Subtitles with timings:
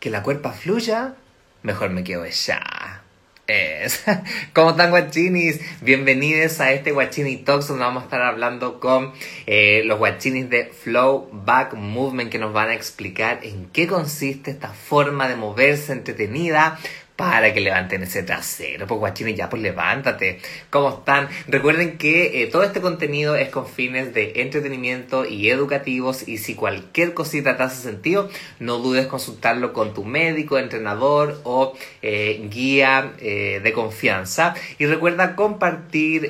[0.00, 1.14] que la cuerpa fluya,
[1.62, 3.02] mejor me quedo ya.
[3.46, 4.04] Es.
[4.54, 5.60] ¿Cómo están guachinis?
[5.82, 9.12] Bienvenidos a este Guachini Talks donde vamos a estar hablando con
[9.46, 14.52] eh, los guachinis de Flow Back Movement que nos van a explicar en qué consiste
[14.52, 16.78] esta forma de moverse entretenida
[17.20, 18.86] para que levanten ese trasero.
[18.86, 20.40] Pues guachines, ya pues levántate.
[20.70, 21.28] ¿Cómo están?
[21.48, 26.54] Recuerden que eh, todo este contenido es con fines de entretenimiento y educativos y si
[26.54, 33.12] cualquier cosita te hace sentido, no dudes consultarlo con tu médico, entrenador o eh, guía
[33.18, 34.54] eh, de confianza.
[34.78, 36.26] Y recuerda compartir,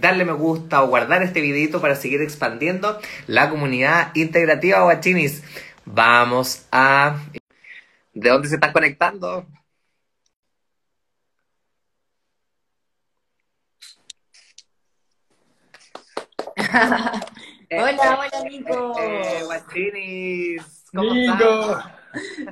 [0.00, 5.44] darle me gusta o guardar este videito para seguir expandiendo la comunidad integrativa guachinis.
[5.84, 7.20] Vamos a...
[8.14, 9.46] ¿De dónde se están conectando?
[17.70, 18.94] hola, hola Nico.
[19.00, 20.58] Eh,
[20.92, 21.82] ¿cómo Nico.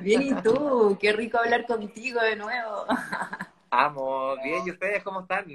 [0.01, 0.97] Bien, ¿y tú?
[0.99, 2.85] Qué rico hablar contigo de nuevo.
[3.69, 5.47] Amo, bien, ¿y ustedes cómo están?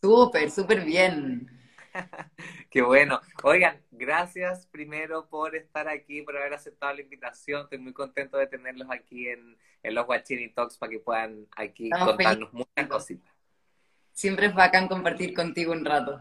[0.00, 1.50] Súper, súper bien.
[2.70, 3.20] Qué bueno.
[3.42, 7.62] Oigan, gracias primero por estar aquí, por haber aceptado la invitación.
[7.62, 12.52] Estoy muy contento de tenerlos aquí en, los Guachini Talks para que puedan aquí contarnos
[12.52, 13.34] muchas cositas.
[14.12, 16.20] Siempre es bacán compartir contigo un rato.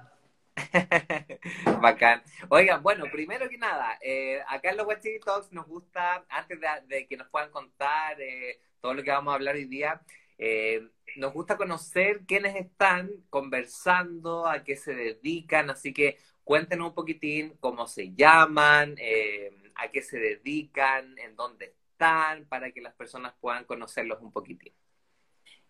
[1.81, 2.21] Bacán.
[2.49, 7.07] Oigan, bueno, primero que nada, eh, acá en los Watching Talks nos gusta, antes de,
[7.07, 10.01] que nos puedan contar eh, todo lo que vamos a hablar hoy día,
[10.37, 16.95] eh, nos gusta conocer quiénes están conversando, a qué se dedican, así que cuéntenos un
[16.95, 18.95] poquitín cómo se llaman,
[19.75, 24.73] a qué se dedican, en dónde están, para que las personas puedan conocerlos un poquitín.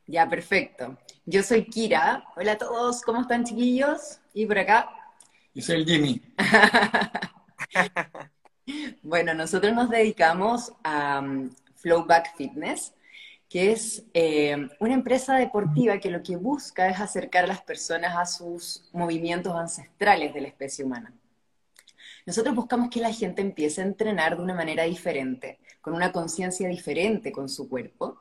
[0.05, 0.97] Ya, perfecto.
[1.25, 2.25] Yo soy Kira.
[2.35, 4.19] Hola a todos, ¿cómo están chiquillos?
[4.33, 4.89] ¿Y por acá?
[5.53, 6.21] Yo soy el Jimmy.
[9.01, 12.93] bueno, nosotros nos dedicamos a um, Flowback Fitness,
[13.47, 18.13] que es eh, una empresa deportiva que lo que busca es acercar a las personas
[18.17, 21.13] a sus movimientos ancestrales de la especie humana.
[22.25, 26.67] Nosotros buscamos que la gente empiece a entrenar de una manera diferente, con una conciencia
[26.67, 28.19] diferente con su cuerpo,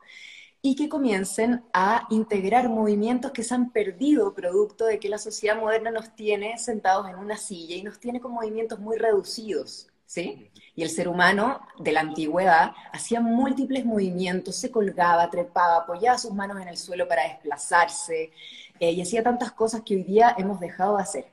[0.64, 5.56] y que comiencen a integrar movimientos que se han perdido producto de que la sociedad
[5.56, 10.50] moderna nos tiene sentados en una silla y nos tiene con movimientos muy reducidos, ¿sí?
[10.76, 16.32] Y el ser humano de la antigüedad hacía múltiples movimientos, se colgaba, trepaba, apoyaba sus
[16.32, 18.32] manos en el suelo para desplazarse
[18.78, 21.26] eh, y hacía tantas cosas que hoy día hemos dejado de hacer.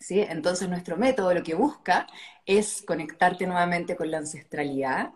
[0.00, 0.20] ¿Sí?
[0.20, 2.06] Entonces nuestro método lo que busca
[2.46, 5.12] es conectarte nuevamente con la ancestralidad,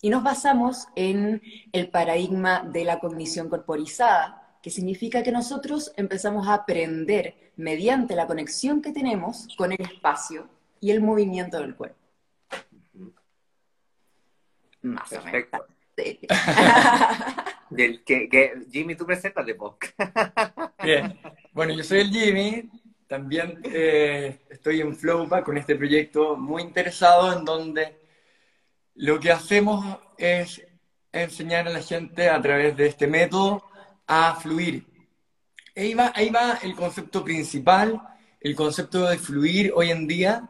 [0.00, 1.42] y nos basamos en
[1.72, 8.26] el paradigma de la cognición corporizada, que significa que nosotros empezamos a aprender mediante la
[8.26, 10.48] conexión que tenemos con el espacio
[10.80, 11.96] y el movimiento del cuerpo.
[14.82, 15.66] Más Perfecto.
[18.70, 19.56] Jimmy, tú presentas de
[20.82, 21.18] Bien.
[21.52, 22.70] Bueno, yo soy el Jimmy.
[23.06, 28.05] También eh, estoy en Flowpa con este proyecto muy interesado en donde
[28.96, 30.62] lo que hacemos es
[31.12, 33.62] enseñar a la gente a través de este método
[34.06, 34.86] a fluir.
[35.74, 38.00] Ahí va, el concepto principal,
[38.40, 40.48] el concepto de fluir hoy en día,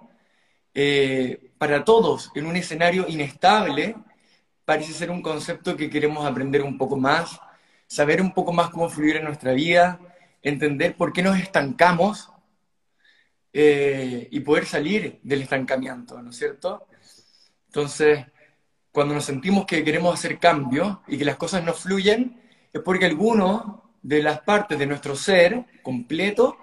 [0.74, 3.96] eh, para todos en un escenario inestable,
[4.64, 7.40] parece ser un concepto que queremos aprender un poco más,
[7.88, 9.98] saber un poco más cómo fluir en nuestra vida,
[10.42, 12.30] entender por qué nos estancamos
[13.52, 16.86] eh, y poder salir del estancamiento, ¿no es cierto?
[17.66, 18.26] Entonces,
[18.96, 22.40] cuando nos sentimos que queremos hacer cambio y que las cosas no fluyen,
[22.72, 26.56] es porque alguno de las partes de nuestro ser completo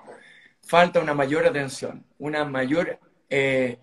[0.63, 2.97] falta una mayor atención, una mayor,
[3.29, 3.77] eh,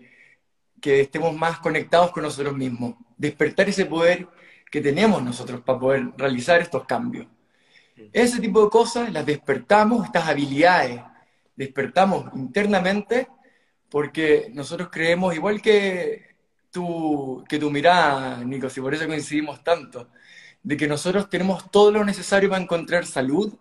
[0.80, 4.26] que estemos más conectados con nosotros mismos, despertar ese poder
[4.68, 7.28] que tenemos nosotros para poder realizar estos cambios.
[8.12, 11.00] Ese tipo de cosas las despertamos, estas habilidades,
[11.54, 13.28] despertamos internamente
[13.88, 16.29] porque nosotros creemos, igual que
[16.70, 20.08] tu, que tu mirada, Nico, y por eso coincidimos tanto,
[20.62, 23.54] de que nosotros tenemos todo lo necesario para encontrar salud.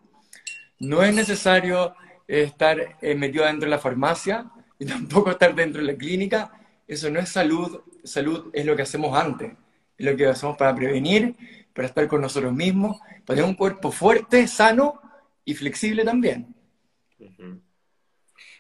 [0.80, 1.96] No es necesario
[2.28, 6.52] estar eh, metido dentro de la farmacia y tampoco estar dentro de la clínica.
[6.88, 7.82] Eso no es salud.
[8.04, 9.54] Salud es lo que hacemos antes.
[9.98, 11.36] Es lo que hacemos para prevenir,
[11.74, 15.02] para estar con nosotros mismos, para tener un cuerpo fuerte, sano
[15.44, 16.56] y flexible también.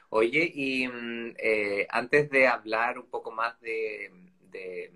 [0.10, 4.12] Oye, y mm, eh, antes de hablar un poco más de,
[4.51, 4.92] de,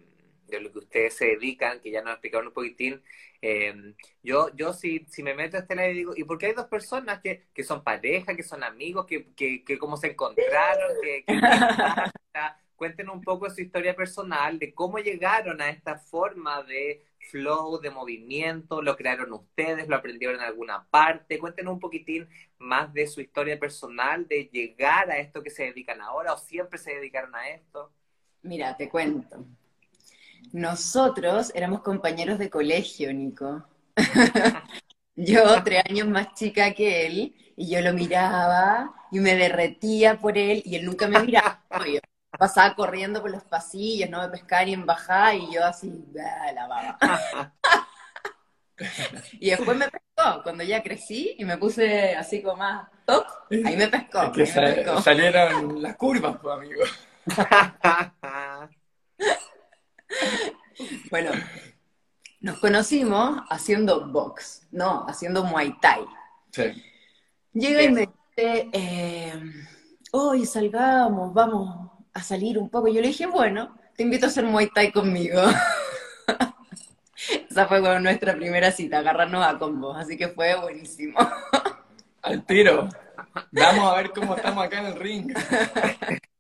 [0.60, 3.02] lo que ustedes se dedican, que ya nos explicaron un poquitín.
[3.42, 6.48] Eh, yo, yo si, si me meto a este lado y digo, ¿y por qué
[6.48, 10.12] hay dos personas que, que son pareja, que son amigos, que, que, que cómo se
[10.12, 10.92] encontraron?
[11.02, 11.26] Que,
[12.76, 17.80] Cuéntenos un poco de su historia personal, de cómo llegaron a esta forma de flow,
[17.80, 18.82] de movimiento?
[18.82, 19.88] ¿Lo crearon ustedes?
[19.88, 21.40] ¿Lo aprendieron en alguna parte?
[21.40, 22.28] Cuéntenos un poquitín
[22.58, 26.78] más de su historia personal, de llegar a esto que se dedican ahora o siempre
[26.78, 27.92] se dedicaron a esto.
[28.44, 29.46] Mira, te cuento.
[30.52, 33.66] Nosotros éramos compañeros de colegio, Nico.
[35.16, 40.38] yo tres años más chica que él, y yo lo miraba y me derretía por
[40.38, 41.64] él, y él nunca me miraba.
[41.86, 42.00] Yo
[42.38, 46.68] pasaba corriendo por los pasillos, no me pescaba ni en bajada, y yo así, la
[46.68, 46.98] baba.
[49.40, 53.78] y después me pescó, cuando ya crecí y me puse así como más top, ahí
[53.78, 54.32] me pescó.
[54.32, 56.84] que salieron las curvas, pues, amigo.
[61.10, 61.32] bueno,
[62.42, 66.06] nos conocimos haciendo box, no, haciendo muay thai.
[66.52, 66.84] Sí.
[67.54, 69.42] Llega y me dice, eh,
[70.12, 72.88] hoy salgamos, vamos a salir un poco.
[72.88, 75.42] Yo le dije, bueno, te invito a hacer muay thai conmigo.
[77.50, 81.18] Esa fue nuestra primera cita, agarrarnos a combos, así que fue buenísimo.
[82.22, 82.90] Al tiro.
[83.52, 85.34] Vamos a ver cómo estamos acá en el ring.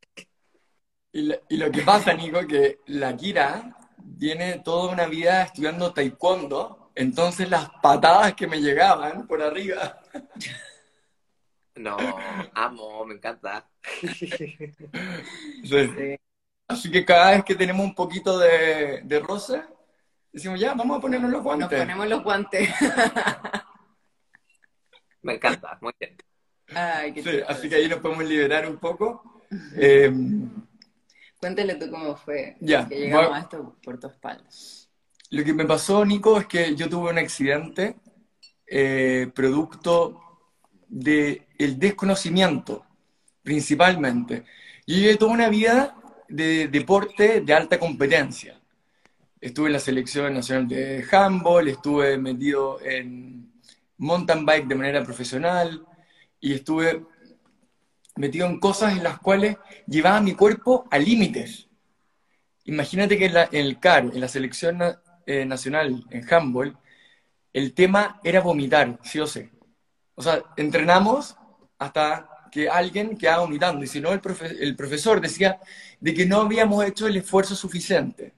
[1.15, 3.77] Y lo, que pasa, Nico, que la Kira
[4.19, 10.01] tiene toda una vida estudiando taekwondo, entonces las patadas que me llegaban por arriba.
[11.75, 11.95] No,
[12.55, 13.69] amo, me encanta.
[16.67, 19.61] Así que cada vez que tenemos un poquito de, de roce,
[20.31, 21.69] decimos, ya, vamos a ponernos los guantes.
[21.69, 22.69] Nos ponemos los guantes.
[25.21, 26.17] Me encanta, muy bien.
[27.47, 29.43] así que ahí nos podemos liberar un poco.
[29.75, 30.11] Eh,
[31.43, 34.45] Cuéntale tú cómo fue ya, que llegamos a esto por tu espalda.
[35.31, 37.97] Lo que me pasó, Nico, es que yo tuve un accidente
[38.65, 40.21] eh, producto
[40.87, 42.85] del el desconocimiento,
[43.41, 44.45] principalmente.
[44.87, 45.97] Yo llevé toda una vida
[46.29, 48.57] de deporte de alta competencia.
[49.41, 53.51] Estuve en la selección nacional de handball, estuve metido en
[53.97, 55.85] mountain bike de manera profesional
[56.39, 57.05] y estuve
[58.15, 59.57] metido en cosas en las cuales
[59.87, 61.67] llevaba mi cuerpo a límites.
[62.65, 64.79] Imagínate que en, el CAR, en la selección
[65.25, 66.77] eh, nacional en handball,
[67.51, 69.49] el tema era vomitar, sí o sí.
[70.15, 71.35] O sea, entrenamos
[71.77, 74.21] hasta que alguien quedaba vomitando, y si no, el,
[74.59, 75.59] el profesor decía
[75.99, 78.33] de que no habíamos hecho el esfuerzo suficiente.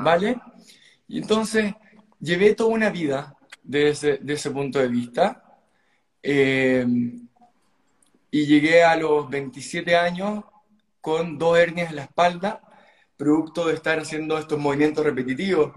[0.00, 0.36] ¿Vale?
[1.06, 1.74] Y entonces
[2.18, 5.60] llevé toda una vida desde ese, ese punto de vista.
[6.22, 6.84] Eh,
[8.36, 10.44] y llegué a los 27 años
[11.00, 12.60] con dos hernias en la espalda,
[13.16, 15.72] producto de estar haciendo estos movimientos repetitivos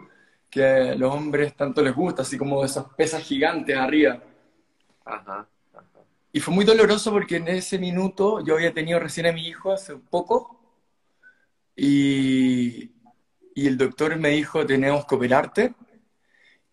[0.50, 4.22] que a los hombres tanto les gusta, así como esas pesas gigantes arriba.
[6.34, 9.72] Y fue muy doloroso porque en ese minuto yo había tenido recién a mi hijo
[9.72, 10.60] hace poco
[11.78, 12.92] y,
[13.56, 15.76] y el doctor me dijo, tenemos que operarte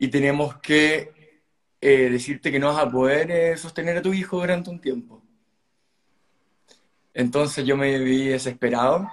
[0.01, 1.43] y tenemos que
[1.81, 5.23] eh, decirte que no vas a poder eh, sostener a tu hijo durante un tiempo.
[7.17, 9.11] Entonces yo me vi desesperado.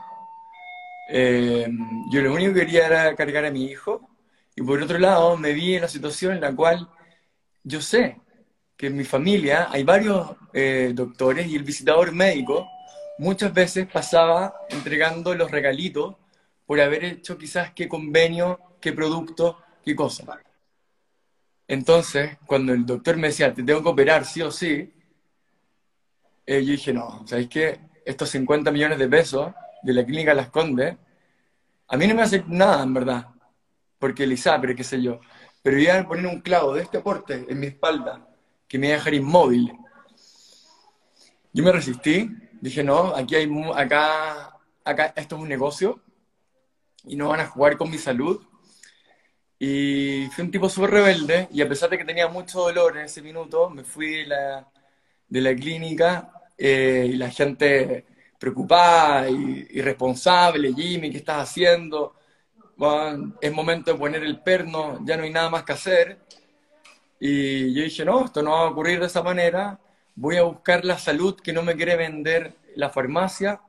[1.09, 1.65] Eh,
[2.11, 4.09] yo lo único que quería era cargar a mi hijo.
[4.57, 6.89] Y por otro lado, me vi en la situación en la cual
[7.63, 8.19] yo sé
[8.75, 12.67] que en mi familia hay varios eh, doctores y el visitador médico
[13.19, 16.17] muchas veces pasaba entregando los regalitos
[16.65, 20.25] por haber hecho quizás qué convenio, qué producto, qué cosa.
[21.69, 24.91] Entonces, cuando el doctor me decía, te tengo que operar sí o sí,
[26.45, 27.92] eh, yo dije, no, ¿sabes qué?
[28.05, 30.95] Estos 50 millones de pesos de la clínica Las Condes,
[31.87, 33.27] a mí no me hace nada, en verdad,
[33.99, 35.19] porque el pero qué sé yo,
[35.61, 38.27] pero iba a poner un clavo de este porte en mi espalda
[38.67, 39.71] que me iba a dejar inmóvil.
[41.53, 42.29] Yo me resistí,
[42.59, 46.01] dije, no, aquí hay, acá, acá, esto es un negocio
[47.05, 48.41] y no van a jugar con mi salud.
[49.59, 53.05] Y fui un tipo súper rebelde y a pesar de que tenía mucho dolor en
[53.05, 54.71] ese minuto, me fui de la,
[55.27, 58.05] de la clínica eh, y la gente
[58.39, 62.15] preocupada y irresponsable, Jimmy, ¿qué estás haciendo?
[63.39, 66.19] es momento de poner el perno, ya no hay nada más que hacer.
[67.19, 69.79] Y yo dije, no, esto no va a ocurrir de esa manera,
[70.15, 73.61] voy a buscar la salud que no me quiere vender la farmacia,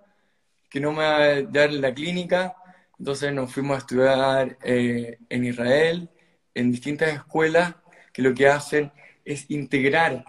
[0.68, 2.56] que no me va a dar la clínica.
[2.98, 6.08] Entonces nos fuimos a estudiar eh, en Israel,
[6.54, 7.74] en distintas escuelas,
[8.12, 8.90] que lo que hacen
[9.24, 10.24] es integrar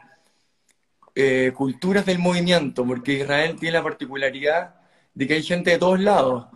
[1.16, 4.76] eh, culturas del movimiento, porque Israel tiene la particularidad
[5.14, 6.48] de que hay gente de todos lados.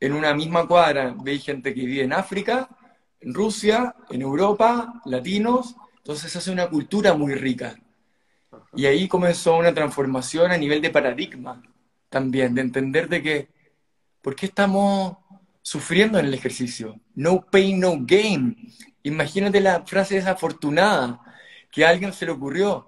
[0.00, 2.68] En una misma cuadra veis gente que vive en África,
[3.20, 7.76] en Rusia, en Europa, latinos, entonces hace una cultura muy rica.
[8.74, 11.62] Y ahí comenzó una transformación a nivel de paradigma
[12.08, 13.48] también, de entender de que,
[14.22, 15.16] ¿por qué estamos
[15.68, 16.98] sufriendo en el ejercicio.
[17.14, 18.56] No pain, no gain.
[19.02, 21.20] Imagínate la frase desafortunada
[21.70, 22.87] que a alguien se le ocurrió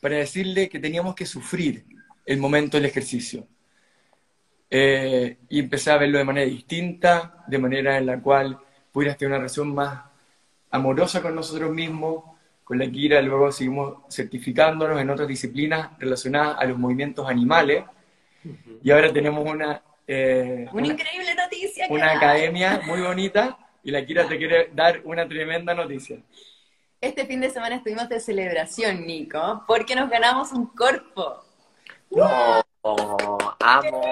[0.00, 1.84] para decirle que teníamos que sufrir
[2.24, 3.46] el momento del ejercicio.
[4.70, 8.58] Eh, y empecé a verlo de manera distinta, de manera en la cual
[8.92, 10.04] pudieras tener una relación más
[10.70, 12.24] amorosa con nosotros mismos.
[12.64, 17.84] Con la Kira luego seguimos certificándonos en otras disciplinas relacionadas a los movimientos animales.
[18.82, 19.82] Y ahora tenemos una...
[20.06, 21.86] Eh, una, increíble noticia.
[21.90, 26.18] Una academia muy bonita y la Kira te quiere dar una tremenda noticia.
[27.00, 31.44] Este fin de semana estuvimos de celebración, Nico, porque nos ganamos un cuerpo.
[32.10, 32.60] ¡No!
[33.60, 34.02] amo.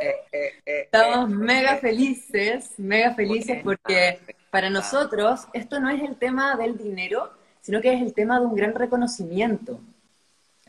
[0.00, 6.16] Eh, eh, eh, Estamos mega felices, mega felices porque para nosotros esto no es el
[6.16, 7.30] tema del dinero,
[7.62, 9.80] sino que es el tema de un gran reconocimiento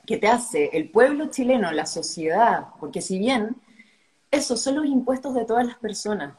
[0.06, 3.58] que te hace el pueblo chileno, la sociedad, porque si bien
[4.32, 6.36] esos son los impuestos de todas las personas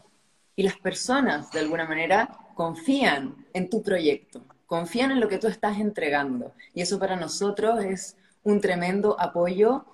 [0.57, 5.49] y las personas de alguna manera confían en tu proyecto, confían en lo que tú
[5.49, 9.85] estás entregando y eso para nosotros es un tremendo apoyo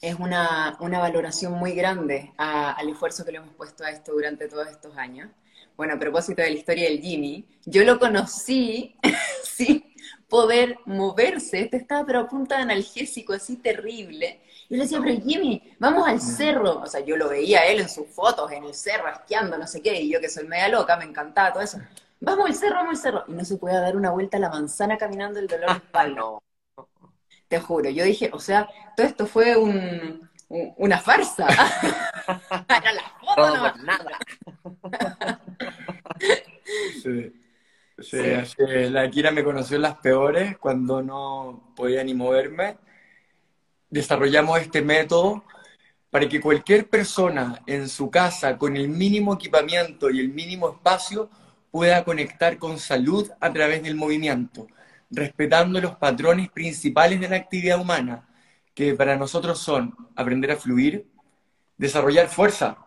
[0.00, 4.66] es una, valoración muy grande al esfuerzo que le hemos puesto a esto durante todos
[4.66, 5.30] estos años.
[5.76, 8.96] Bueno, a propósito de la historia del Jimmy, yo lo conocí
[9.44, 9.84] sin
[10.28, 14.40] poder moverse, este estaba pero a punta de analgésico, así terrible.
[14.68, 16.80] Y yo le decía, pero Jimmy, vamos al cerro.
[16.80, 19.80] O sea, yo lo veía él en sus fotos, en el cerro, esquiando, no sé
[19.80, 21.78] qué, y yo que soy media loca, me encantaba todo eso.
[22.20, 23.24] Vamos al cerro, vamos al cerro.
[23.28, 26.22] Y no se puede dar una vuelta a la manzana caminando el dolor de espalda.
[27.48, 31.46] Te juro, yo dije, o sea, todo esto fue un, una farsa.
[32.68, 33.84] Era la foto, no.
[33.84, 34.18] nada.
[37.02, 37.32] sí.
[37.98, 38.18] Sí,
[38.90, 42.76] la Kira me conoció en las peores cuando no podía ni moverme.
[43.88, 45.42] Desarrollamos este método
[46.10, 51.30] para que cualquier persona en su casa con el mínimo equipamiento y el mínimo espacio
[51.76, 54.66] pueda conectar con salud a través del movimiento
[55.10, 58.26] respetando los patrones principales de la actividad humana,
[58.72, 61.06] que para nosotros son aprender a fluir,
[61.76, 62.78] desarrollar fuerza,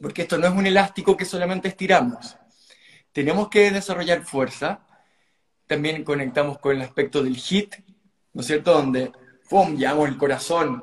[0.00, 2.38] porque esto no es un elástico que solamente estiramos.
[3.12, 4.80] Tenemos que desarrollar fuerza,
[5.66, 7.74] también conectamos con el aspecto del HIT,
[8.32, 8.72] ¿no es cierto?
[8.72, 9.12] Donde,
[9.50, 10.82] ¡pum!, llevamos el corazón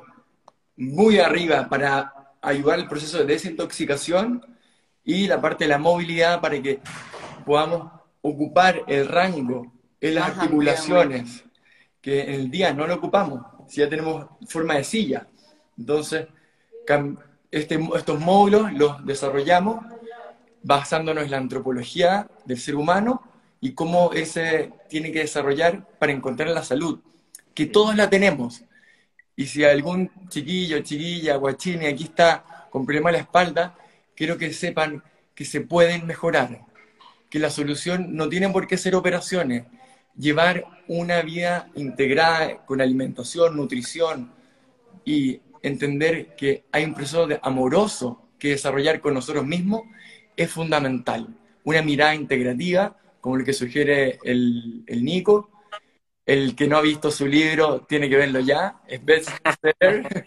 [0.76, 4.53] muy arriba para ayudar al proceso de desintoxicación
[5.04, 6.80] y la parte de la movilidad para que
[7.44, 7.92] podamos
[8.22, 11.44] ocupar el rango en las articulaciones,
[12.00, 15.26] que en el día no lo ocupamos, si ya tenemos forma de silla.
[15.78, 16.26] Entonces,
[17.50, 19.84] este, estos módulos los desarrollamos
[20.62, 23.22] basándonos en la antropología del ser humano
[23.60, 27.00] y cómo ese tiene que desarrollar para encontrar la salud,
[27.54, 28.62] que todos la tenemos.
[29.36, 33.74] Y si algún chiquillo, chiquilla, guachini aquí está con problema de la espalda,
[34.16, 35.02] quiero que sepan
[35.34, 36.60] que se pueden mejorar,
[37.28, 39.64] que la solución no tiene por qué ser operaciones,
[40.16, 44.32] llevar una vida integrada con alimentación, nutrición
[45.04, 49.82] y entender que hay un proceso de amoroso que desarrollar con nosotros mismos
[50.36, 51.28] es fundamental.
[51.64, 55.50] Una mirada integrativa, como el que sugiere el, el Nico.
[56.26, 60.24] El que no ha visto su libro tiene que verlo ya, es bestseller.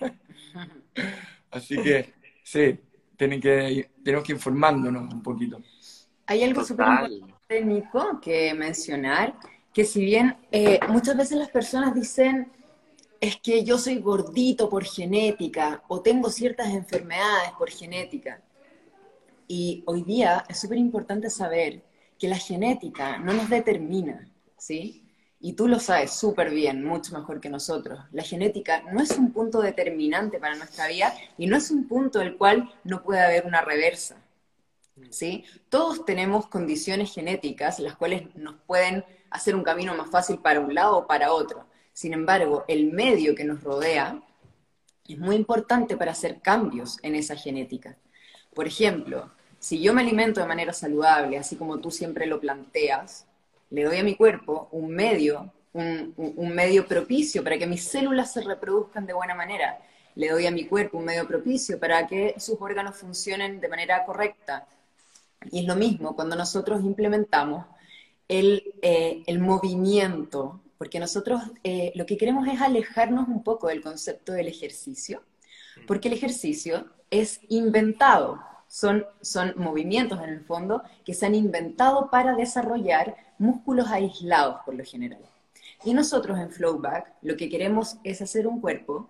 [1.51, 2.13] Así que
[2.44, 2.77] sí,
[3.17, 5.59] tienen que, tenemos que informándonos un poquito.
[6.27, 9.36] Hay algo súper importante, Nico, que mencionar,
[9.74, 12.51] que si bien eh, muchas veces las personas dicen,
[13.19, 18.41] es que yo soy gordito por genética o tengo ciertas enfermedades por genética.
[19.47, 21.81] Y hoy día es súper importante saber
[22.19, 25.06] que la genética no nos determina, ¿sí?
[25.39, 28.00] Y tú lo sabes súper bien, mucho mejor que nosotros.
[28.12, 32.20] La genética no es un punto determinante para nuestra vida y no es un punto
[32.20, 34.17] del cual no puede haber una reversa,
[35.12, 35.46] ¿sí?
[35.70, 40.74] Todos tenemos condiciones genéticas las cuales nos pueden hacer un camino más fácil para un
[40.74, 41.67] lado o para otro.
[41.94, 44.22] Sin embargo, el medio que nos rodea
[45.08, 47.98] es muy importante para hacer cambios en esa genética.
[48.53, 53.26] Por ejemplo, si yo me alimento de manera saludable, así como tú siempre lo planteas,
[53.69, 56.13] le doy a mi cuerpo un medio, un,
[56.53, 59.79] medio propicio para que mis células se reproduzcan de buena manera.
[60.15, 64.03] Le doy a mi cuerpo un medio propicio para que sus órganos funcionen de manera
[64.05, 64.67] correcta.
[65.51, 67.65] Y es lo mismo cuando nosotros implementamos
[68.29, 74.33] eh, el, movimiento, porque nosotros eh, lo que queremos es alejarnos un poco del concepto
[74.33, 75.24] del ejercicio,
[75.86, 82.09] porque el ejercicio es inventado, son, son movimientos en el fondo que se han inventado
[82.09, 85.21] para desarrollar músculos aislados por lo general.
[85.83, 89.09] Y nosotros en Flowback lo que queremos es hacer un cuerpo,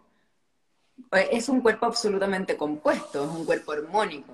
[1.12, 4.34] eh, es un cuerpo absolutamente compuesto, es un cuerpo armónico.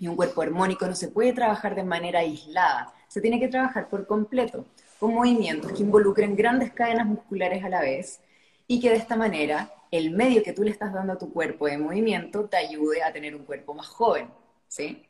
[0.00, 3.88] Y un cuerpo armónico no se puede trabajar de manera aislada, se tiene que trabajar
[3.88, 4.64] por completo,
[4.98, 8.20] con movimientos que involucren grandes cadenas musculares a la vez
[8.66, 11.66] y que de esta manera el medio que tú le estás dando a tu cuerpo
[11.66, 14.28] de movimiento te ayude a tener un cuerpo más joven,
[14.66, 15.06] ¿sí?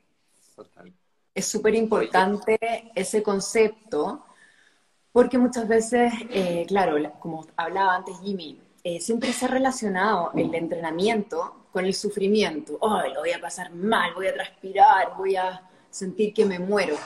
[0.54, 0.92] Total.
[1.34, 2.58] Es súper importante
[2.94, 4.22] ese concepto
[5.10, 10.54] porque muchas veces, eh, claro, como hablaba antes Jimmy, eh, siempre se ha relacionado el
[10.54, 12.78] entrenamiento con el sufrimiento.
[12.82, 14.12] ¡Ay, lo voy a pasar mal!
[14.14, 16.96] Voy a transpirar, voy a sentir que me muero.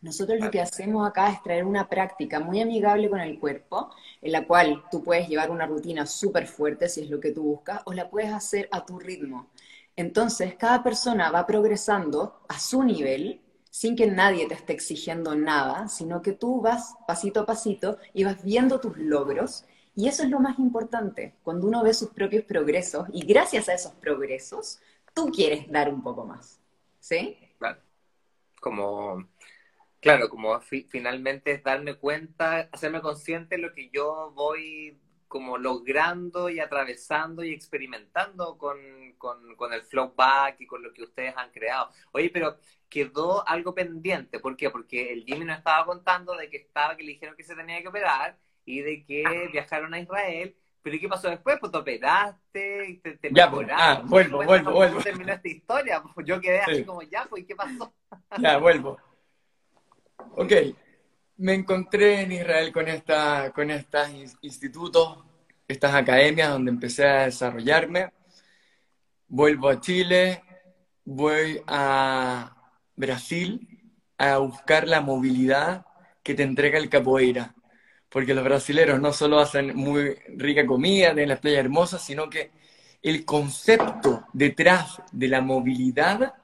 [0.00, 3.90] Nosotros lo que hacemos acá es traer una práctica muy amigable con el cuerpo,
[4.22, 7.42] en la cual tú puedes llevar una rutina súper fuerte si es lo que tú
[7.42, 9.48] buscas, o la puedes hacer a tu ritmo.
[9.96, 15.88] Entonces, cada persona va progresando a su nivel, sin que nadie te esté exigiendo nada,
[15.88, 19.64] sino que tú vas pasito a pasito y vas viendo tus logros.
[19.94, 23.74] Y eso es lo más importante, cuando uno ve sus propios progresos y gracias a
[23.74, 24.78] esos progresos,
[25.14, 26.60] tú quieres dar un poco más.
[27.00, 27.38] ¿Sí?
[27.58, 27.80] Claro.
[28.60, 29.26] Como
[30.06, 34.98] Claro, como finalmente es darme cuenta, hacerme consciente de lo que yo voy
[35.28, 38.78] como logrando y atravesando y experimentando con,
[39.18, 41.90] con, el flow back y con lo que ustedes han creado.
[42.12, 42.58] Oye, pero
[42.88, 44.38] quedó algo pendiente.
[44.38, 44.70] ¿Por qué?
[44.70, 47.82] Porque el Jimmy nos estaba contando de que estaba, que le dijeron que se tenía
[47.82, 50.56] que operar y de que viajaron a Israel.
[50.82, 51.58] Pero ¿y qué pasó después?
[51.58, 55.02] Pues te operaste, te, te ya, pues, ah, vuelvo, vuelvo, vuelvo.
[55.02, 56.00] terminó esta historia?
[56.14, 57.92] Pues yo quedé así como, ya, pues, ¿qué pasó?
[58.38, 58.96] Ya, vuelvo.
[60.34, 60.52] Ok,
[61.38, 64.08] me encontré en Israel con, esta, con estos
[64.42, 65.18] institutos,
[65.68, 68.10] estas academias donde empecé a desarrollarme.
[69.28, 70.42] Vuelvo a Chile,
[71.04, 72.56] voy a
[72.94, 73.68] Brasil
[74.18, 75.84] a buscar la movilidad
[76.22, 77.54] que te entrega el capoeira.
[78.08, 82.50] Porque los brasileros no solo hacen muy rica comida, tienen las playas hermosas, sino que
[83.02, 86.34] el concepto detrás de la movilidad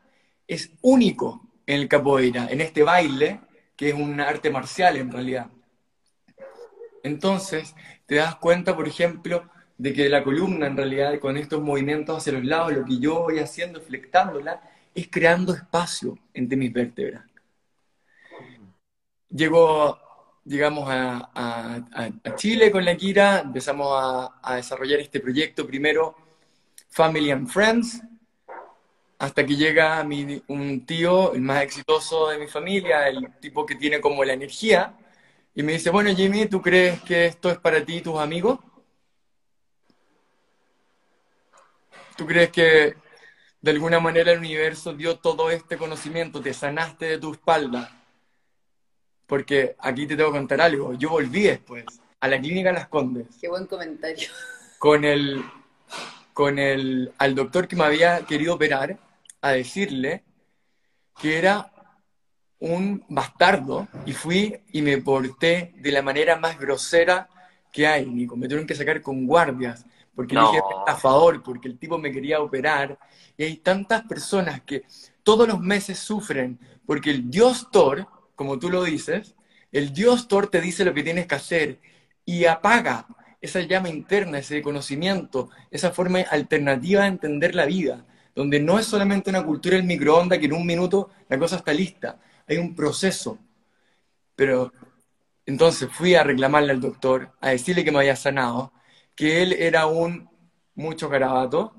[0.47, 3.41] es único en el capoeira, en este baile
[3.76, 5.49] que es un arte marcial en realidad.
[7.02, 7.75] Entonces,
[8.07, 12.35] te das cuenta, por ejemplo, de que la columna en realidad con estos movimientos hacia
[12.35, 14.61] los lados, lo que yo voy haciendo, flectándola,
[14.94, 17.25] es creando espacio entre mis vértebras.
[19.29, 19.99] Llego,
[20.44, 21.83] digamos, a,
[22.37, 23.88] Chile con la Kira, empezamos
[24.42, 26.14] a, desarrollar este proyecto primero,
[26.90, 28.03] Family and Friends,
[29.22, 33.76] hasta que llega mi, un tío, el más exitoso de mi familia, el tipo que
[33.76, 34.96] tiene como la energía,
[35.54, 38.58] y me dice, bueno Jimmy, ¿tú crees que esto es para ti y tus amigos?
[42.16, 42.96] ¿Tú crees que
[43.61, 47.96] de alguna manera el universo dio todo este conocimiento, te sanaste de tu espalda?
[49.28, 50.94] Porque aquí te tengo que contar algo.
[50.94, 51.85] Yo volví después
[52.18, 53.28] a la clínica Las Condes.
[53.40, 54.28] Qué buen comentario.
[54.78, 55.44] Con el,
[56.32, 58.98] con el, al doctor que me había querido operar
[59.42, 60.24] a decirle
[61.20, 61.70] que era
[62.61, 67.28] un bastardo y fui y me porté de la manera más grosera
[67.72, 68.37] que hay, Nico.
[68.37, 70.50] Me tuvieron que sacar con guardias porque no.
[70.50, 72.98] dije a favor, porque el tipo me quería operar.
[73.37, 74.85] Y hay tantas personas que
[75.22, 79.35] todos los meses sufren porque el Dios Thor, como tú lo dices,
[79.72, 81.81] el Dios Thor te dice lo que tienes que hacer
[82.24, 83.07] y apaga
[83.40, 88.87] esa llama interna, ese conocimiento, esa forma alternativa de entender la vida donde no es
[88.87, 92.18] solamente una cultura del microondas que en un minuto la cosa está lista,
[92.49, 93.38] hay un proceso.
[94.35, 94.73] Pero
[95.45, 98.73] entonces fui a reclamarle al doctor, a decirle que me había sanado,
[99.14, 100.29] que él era un
[100.75, 101.75] mucho garabato.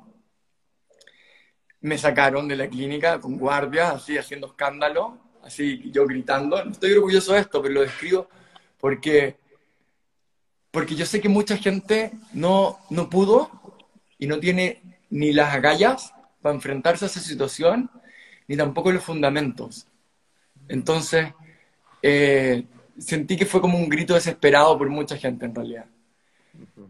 [1.81, 6.63] Me sacaron de la clínica con guardia, así haciendo escándalo, así yo gritando.
[6.63, 8.29] No estoy orgulloso de esto, pero lo describo
[8.79, 9.37] porque,
[10.71, 13.49] porque yo sé que mucha gente no, no pudo
[14.17, 17.89] y no tiene ni las agallas para enfrentarse a esa situación,
[18.47, 19.87] ni tampoco los fundamentos.
[20.67, 21.33] Entonces,
[22.01, 22.65] eh,
[22.97, 25.85] sentí que fue como un grito desesperado por mucha gente en realidad.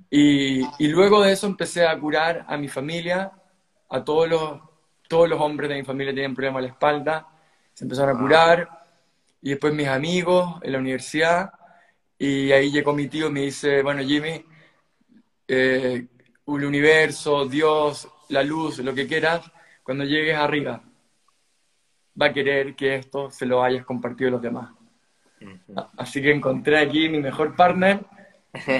[0.10, 3.32] Y, y, luego de eso empecé a curar a mi familia,
[3.90, 4.60] a todos los,
[5.08, 7.28] todos los hombres de mi familia tenían problemas a la espalda,
[7.74, 8.70] se empezaron a curar,
[9.42, 11.52] y después mis amigos en la universidad,
[12.18, 14.44] y ahí llegó mi tío y me dice, bueno Jimmy,
[15.48, 16.08] eh,
[16.48, 19.50] el universo, Dios, la luz, lo que quieras,
[19.84, 20.82] cuando llegues arriba,
[22.20, 24.72] va a querer que esto se lo hayas compartido a los demás.
[25.98, 28.06] Así que encontré aquí mi mejor partner,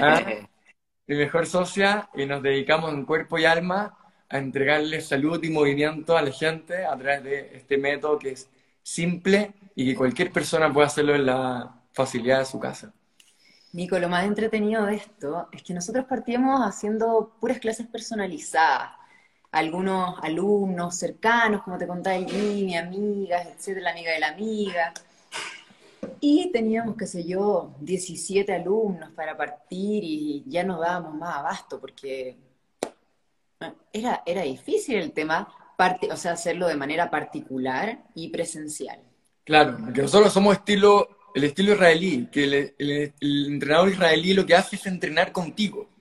[0.00, 0.22] ¿ah?
[1.06, 6.16] mi mejor socia, y nos dedicamos en cuerpo y alma a entregarle salud y movimiento
[6.16, 8.48] a la gente a través de este método que es
[8.82, 12.92] simple y que cualquier persona puede hacerlo en la facilidad de su casa.
[13.72, 18.92] Nico, lo más entretenido de esto es que nosotros partíamos haciendo puras clases personalizadas
[19.54, 24.92] algunos alumnos cercanos, como te contaba mi amigas, etcétera, la amiga de la amiga.
[26.20, 31.80] Y teníamos, qué sé yo, 17 alumnos para partir y ya no dábamos más abasto
[31.80, 32.36] porque
[33.92, 38.98] era, era difícil el tema, parte, o sea, hacerlo de manera particular y presencial.
[39.44, 42.74] Claro, porque nosotros somos estilo, el estilo israelí, que el,
[43.20, 45.93] el entrenador israelí lo que hace es entrenar contigo.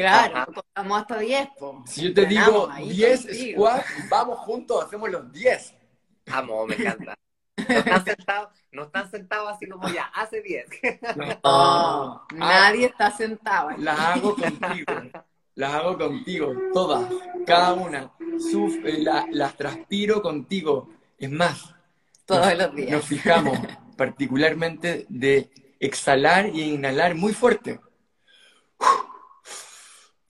[0.00, 1.48] Claro, contamos hasta 10,
[1.84, 5.74] Si yo te digo 10 squats, vamos juntos, hacemos los 10.
[6.32, 7.14] Amo, me encanta.
[7.56, 10.66] No están sentados, no están sentados así como ya, hace 10.
[11.44, 13.70] No, nadie está sentado.
[13.76, 14.92] Las hago contigo,
[15.54, 17.12] las hago contigo, todas,
[17.46, 18.10] cada una.
[18.22, 20.88] Eh, las transpiro contigo.
[21.18, 21.74] Es más,
[22.24, 22.92] todos los días.
[22.92, 23.58] Nos fijamos
[23.98, 27.80] particularmente de exhalar y inhalar muy fuerte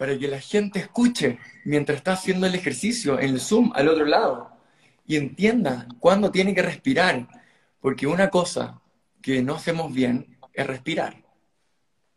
[0.00, 4.06] para que la gente escuche mientras está haciendo el ejercicio en el Zoom al otro
[4.06, 4.50] lado
[5.06, 7.28] y entienda cuándo tiene que respirar,
[7.82, 8.80] porque una cosa
[9.20, 11.22] que no hacemos bien es respirar.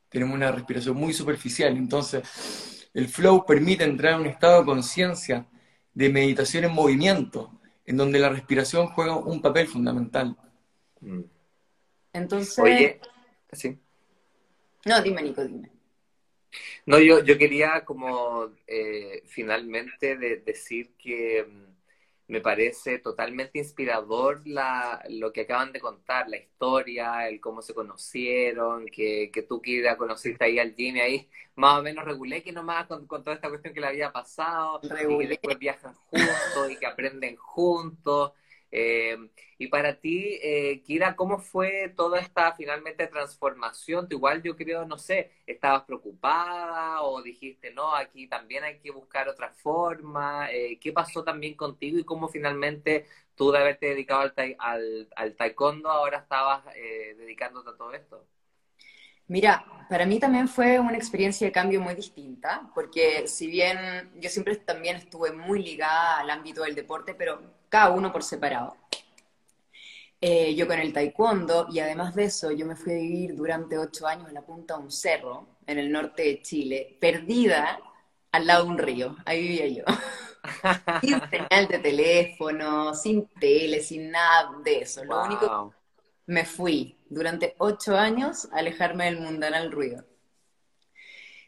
[0.07, 5.45] Tenemos una respiración muy superficial, entonces el flow permite entrar en un estado de conciencia
[5.93, 7.51] de meditación en movimiento,
[7.85, 10.37] en donde la respiración juega un papel fundamental.
[11.01, 11.23] Mm.
[12.13, 12.59] Entonces...
[12.59, 13.01] Oye,
[13.51, 13.77] sí.
[14.85, 15.72] No, dime, Nico, dime.
[16.85, 21.73] No, yo, yo quería como eh, finalmente decir que mm,
[22.27, 27.73] me parece totalmente inspirador la, lo que acaban de contar, la historia, el cómo se
[27.73, 32.51] conocieron, que, que tú que conociste ahí al Jimmy, ahí más o menos regulé que
[32.51, 36.71] nomás con, con toda esta cuestión que le había pasado, y que después viajan juntos
[36.71, 38.31] y que aprenden juntos.
[38.75, 39.15] Eh,
[39.59, 44.09] y para ti, eh, Kira, ¿cómo fue toda esta finalmente transformación?
[44.09, 48.89] Tú igual yo creo, no sé, ¿estabas preocupada o dijiste, no, aquí también hay que
[48.91, 50.51] buscar otra forma?
[50.51, 53.05] Eh, ¿Qué pasó también contigo y cómo finalmente
[53.35, 58.27] tú de haberte dedicado al, al, al taekwondo ahora estabas eh, dedicándote a todo esto?
[59.27, 64.29] Mira, para mí también fue una experiencia de cambio muy distinta, porque si bien yo
[64.29, 67.41] siempre también estuve muy ligada al ámbito del deporte, pero
[67.73, 68.77] cada uno por separado.
[70.21, 73.79] Eh, yo con el taekwondo, y además de eso, yo me fui a vivir durante
[73.79, 77.79] ocho años en la punta de un cerro, en el norte de Chile, perdida
[78.31, 79.15] al lado de un río.
[79.25, 79.83] Ahí vivía yo.
[81.01, 85.03] sin señal de teléfono, sin tele, sin nada de eso.
[85.03, 85.73] Lo único
[86.27, 90.05] me fui durante ocho años a alejarme del mundanal ruido.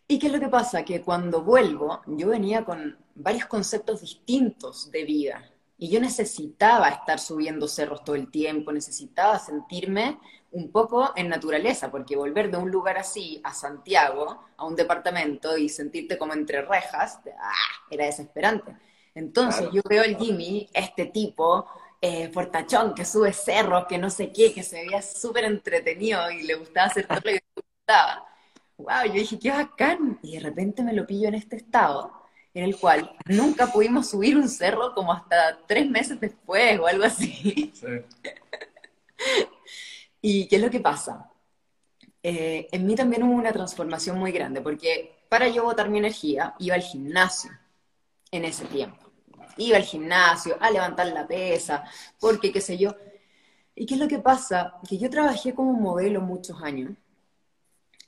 [0.07, 0.83] ¿Y qué es lo que pasa?
[0.83, 5.51] Que cuando vuelvo, yo venía con varios conceptos distintos de vida.
[5.77, 10.17] Y yo necesitaba estar subiendo cerros todo el tiempo, necesitaba sentirme
[10.51, 15.57] un poco en naturaleza, porque volver de un lugar así a Santiago, a un departamento
[15.57, 17.51] y sentirte como entre rejas, ¡ah!
[17.89, 18.73] era desesperante.
[19.13, 21.65] Entonces yo veo al Jimmy, este tipo,
[22.01, 26.43] eh, portachón, que sube cerros, que no sé qué, que se veía súper entretenido y
[26.43, 28.25] le gustaba hacer todo lo que le gustaba.
[28.77, 30.19] Wow, yo dije, qué bacán.
[30.21, 32.11] Y de repente me lo pillo en este estado,
[32.55, 37.03] en el cual nunca pudimos subir un cerro como hasta tres meses después o algo
[37.03, 37.71] así.
[40.21, 41.29] ¿Y qué es lo que pasa?
[42.23, 46.55] Eh, en mí también hubo una transformación muy grande, porque para yo botar mi energía
[46.57, 47.51] iba al gimnasio
[48.31, 49.05] en ese tiempo
[49.57, 51.83] iba al gimnasio a levantar la pesa,
[52.19, 52.95] porque qué sé yo.
[53.75, 54.75] ¿Y qué es lo que pasa?
[54.87, 56.91] Que yo trabajé como modelo muchos años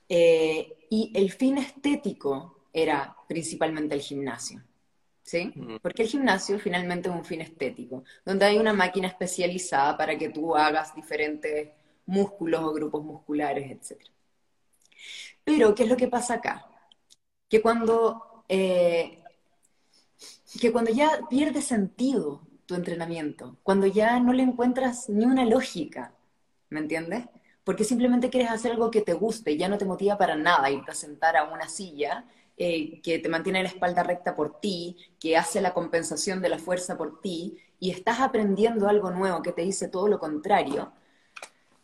[0.07, 4.63] eh, y el fin estético era principalmente el gimnasio.
[5.23, 5.53] ¿Sí?
[5.81, 10.29] Porque el gimnasio finalmente es un fin estético, donde hay una máquina especializada para que
[10.29, 11.69] tú hagas diferentes
[12.05, 14.01] músculos o grupos musculares, etc.
[15.43, 16.65] Pero, ¿qué es lo que pasa acá?
[17.49, 19.21] Que cuando eh,
[20.59, 26.13] que cuando ya pierde sentido tu entrenamiento, cuando ya no le encuentras ni una lógica,
[26.69, 27.25] ¿me entiendes?
[27.63, 30.71] Porque simplemente quieres hacer algo que te guste y ya no te motiva para nada
[30.71, 32.25] irte a sentar a una silla
[32.57, 36.57] eh, que te mantiene la espalda recta por ti, que hace la compensación de la
[36.57, 40.91] fuerza por ti, y estás aprendiendo algo nuevo que te dice todo lo contrario.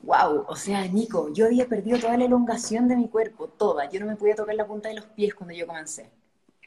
[0.02, 3.90] Wow, o sea, Nico, yo había perdido toda la elongación de mi cuerpo, toda.
[3.90, 6.10] Yo no me podía tocar la punta de los pies cuando yo comencé.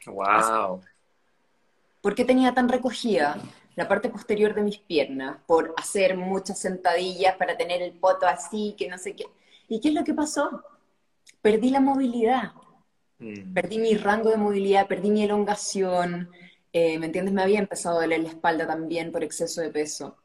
[0.07, 0.81] Wow.
[2.01, 3.37] ¿Por qué tenía tan recogida
[3.75, 5.37] la parte posterior de mis piernas?
[5.45, 9.25] Por hacer muchas sentadillas para tener el poto así, que no sé qué.
[9.67, 10.63] ¿Y qué es lo que pasó?
[11.41, 12.53] Perdí la movilidad.
[13.19, 13.53] Mm.
[13.53, 16.29] Perdí mi rango de movilidad, perdí mi elongación.
[16.71, 17.33] Eh, ¿Me entiendes?
[17.33, 20.17] Me había empezado a doler la espalda también por exceso de peso.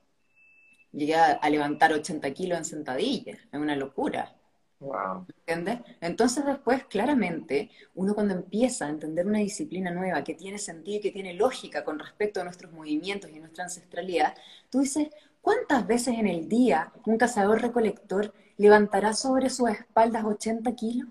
[0.93, 3.39] Llegué a, levantar 80 kilos en sentadillas.
[3.51, 4.37] Es una locura.
[4.81, 5.27] Wow.
[5.47, 5.81] ¿Entiendes?
[6.01, 11.01] Entonces después, claramente, uno cuando empieza a entender una disciplina nueva que tiene sentido y
[11.01, 14.35] que tiene lógica con respecto a nuestros movimientos y nuestra ancestralidad,
[14.69, 15.09] tú dices,
[15.41, 21.09] ¿cuántas veces en el día un cazador recolector levantará sobre sus espaldas 80 kilos?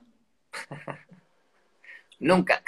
[2.22, 2.62] Nunca.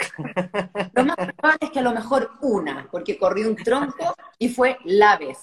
[0.93, 4.77] Lo más probable es que a lo mejor una, porque corrió un tronco y fue
[4.83, 5.37] la vez.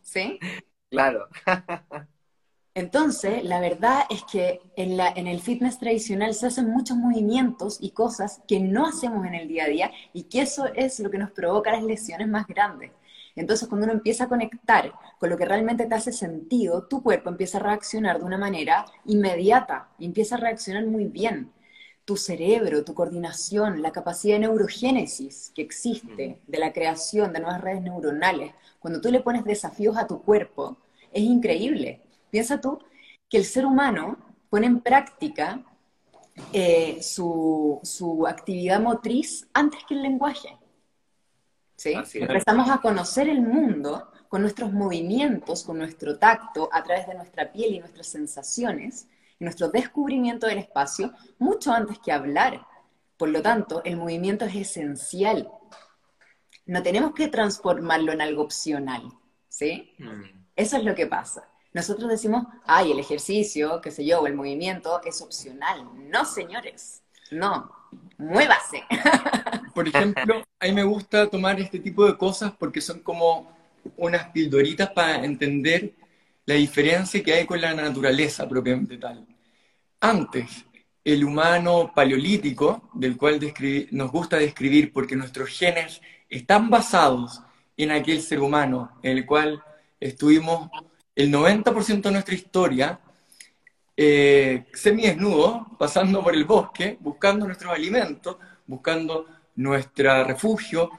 [0.00, 0.38] ¿Sí?
[0.88, 1.26] Claro.
[2.74, 7.78] Entonces, la verdad es que en, la, en el fitness tradicional se hacen muchos movimientos
[7.80, 11.10] y cosas que no hacemos en el día a día y que eso es lo
[11.10, 12.92] que nos provoca las lesiones más grandes.
[13.34, 17.28] Entonces, cuando uno empieza a conectar con lo que realmente te hace sentido, tu cuerpo
[17.28, 21.50] empieza a reaccionar de una manera inmediata, y empieza a reaccionar muy bien
[22.04, 27.60] tu cerebro, tu coordinación, la capacidad de neurogénesis que existe, de la creación de nuevas
[27.60, 30.76] redes neuronales, cuando tú le pones desafíos a tu cuerpo,
[31.12, 32.02] es increíble.
[32.30, 32.78] Piensa tú
[33.28, 34.18] que el ser humano
[34.50, 35.62] pone en práctica
[36.52, 40.58] eh, su, su, actividad motriz antes que el lenguaje.
[41.76, 41.94] ¿Sí?
[42.14, 47.52] Empezamos a conocer el mundo con nuestros movimientos, con nuestro tacto, a través de nuestra
[47.52, 49.06] piel y nuestras sensaciones,
[49.42, 52.66] nuestro descubrimiento del espacio mucho antes que hablar.
[53.16, 55.50] Por lo tanto, el movimiento es esencial.
[56.66, 59.02] No tenemos que transformarlo en algo opcional,
[59.48, 59.94] ¿sí?
[59.98, 60.46] Mm.
[60.56, 61.48] Eso es lo que pasa.
[61.72, 65.88] Nosotros decimos, ay, el ejercicio, qué sé yo, o el movimiento es opcional.
[66.10, 67.72] No, señores, no,
[68.18, 68.84] muévase.
[69.74, 73.50] Por ejemplo, a mí me gusta tomar este tipo de cosas porque son como
[73.96, 75.94] unas pildoritas para entender
[76.44, 79.26] la diferencia que hay con la naturaleza propiamente tal.
[80.04, 80.66] Antes,
[81.04, 83.38] el humano paleolítico, del cual
[83.92, 87.40] nos gusta describir porque nuestros genes están basados
[87.76, 89.62] en aquel ser humano en el cual
[90.00, 90.68] estuvimos
[91.14, 92.98] el 90% de nuestra historia
[93.96, 94.64] eh,
[95.78, 100.90] pasando por el bosque, buscando nuestros alimentos, buscando nuestro refugio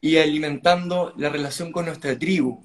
[0.00, 2.60] y alimentando la relación con nuestra tribu.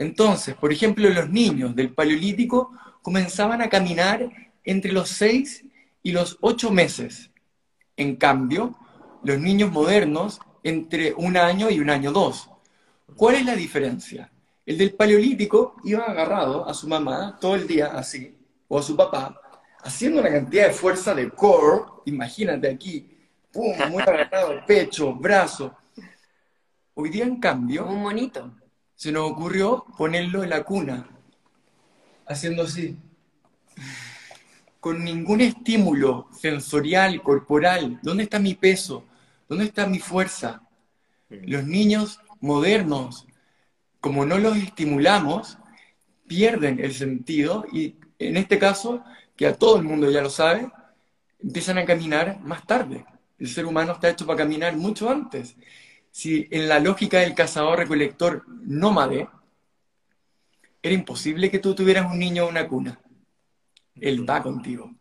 [0.00, 5.64] Entonces, por ejemplo, los niños del Paleolítico comenzaban a caminar entre los 6
[6.02, 7.30] y los 8 meses.
[7.96, 8.76] En cambio,
[9.22, 12.50] los niños modernos entre un año y un año dos.
[13.14, 14.30] ¿Cuál es la diferencia?
[14.66, 18.96] El del paleolítico iba agarrado a su mamá todo el día así, o a su
[18.96, 19.40] papá,
[19.82, 23.08] haciendo una cantidad de fuerza de core, imagínate aquí,
[23.52, 25.72] pum, muy agarrado, pecho, brazo.
[26.94, 28.52] Hoy día, en cambio, un monito.
[28.96, 31.08] Se nos ocurrió ponerlo en la cuna,
[32.26, 32.98] haciendo así
[34.86, 37.98] con ningún estímulo sensorial, corporal.
[38.04, 39.04] ¿Dónde está mi peso?
[39.48, 40.62] ¿Dónde está mi fuerza?
[41.28, 43.26] Los niños modernos,
[43.98, 45.58] como no los estimulamos,
[46.28, 49.02] pierden el sentido y en este caso,
[49.34, 50.70] que a todo el mundo ya lo sabe,
[51.42, 53.04] empiezan a caminar más tarde.
[53.40, 55.56] El ser humano está hecho para caminar mucho antes.
[56.12, 59.26] Si en la lógica del cazador-recolector nómade,
[60.80, 63.00] era imposible que tú tuvieras un niño en una cuna.
[64.00, 64.94] Él va contigo.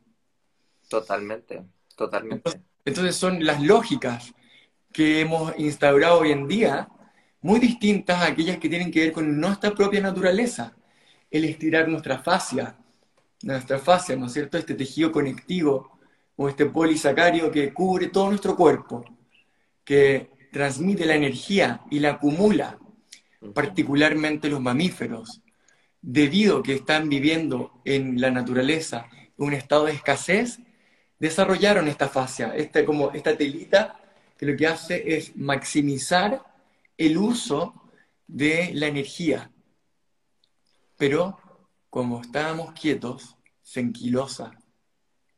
[0.88, 1.64] Totalmente,
[1.96, 2.62] totalmente.
[2.84, 4.34] Entonces, son las lógicas
[4.92, 6.88] que hemos instaurado hoy en día
[7.42, 10.76] muy distintas a aquellas que tienen que ver con nuestra propia naturaleza.
[11.30, 12.78] El estirar nuestra fascia,
[13.44, 14.58] nuestra fascia, ¿no es cierto?
[14.58, 16.00] Este tejido conectivo
[16.36, 19.06] o este polisacario que cubre todo nuestro cuerpo,
[19.84, 22.80] que transmite la energía y la acumula,
[23.54, 25.42] particularmente los mamíferos
[26.08, 30.60] debido a que están viviendo en la naturaleza un estado de escasez,
[31.20, 34.00] desarrollaron esta fascia, esta, como esta telita
[34.38, 36.46] que lo que hace es maximizar
[36.96, 37.90] el uso
[38.28, 39.52] de la energía.
[40.96, 41.40] Pero
[41.90, 44.52] como estábamos quietos, se enquilosa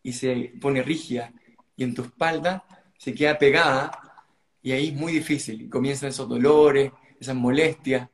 [0.04, 1.32] y se pone rígida
[1.78, 2.66] y en tu espalda
[2.98, 4.26] se queda pegada
[4.62, 5.70] y ahí es muy difícil.
[5.70, 8.10] Comienzan esos dolores, esas molestias.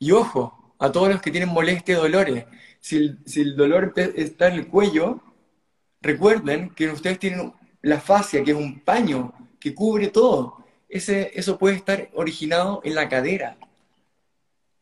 [0.00, 2.44] Y ojo, a todos los que tienen molestia y dolores.
[2.80, 5.22] Si el, dolor está en el cuello,
[6.00, 10.64] recuerden que ustedes tienen la fascia, que es un paño que cubre todo.
[10.88, 13.56] Ese, eso puede estar originado en la cadera.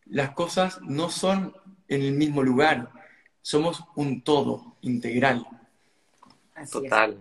[0.05, 1.57] Las cosas no son
[1.89, 2.91] en el mismo lugar.
[3.41, 5.47] Somos un todo integral.
[6.71, 7.19] Total,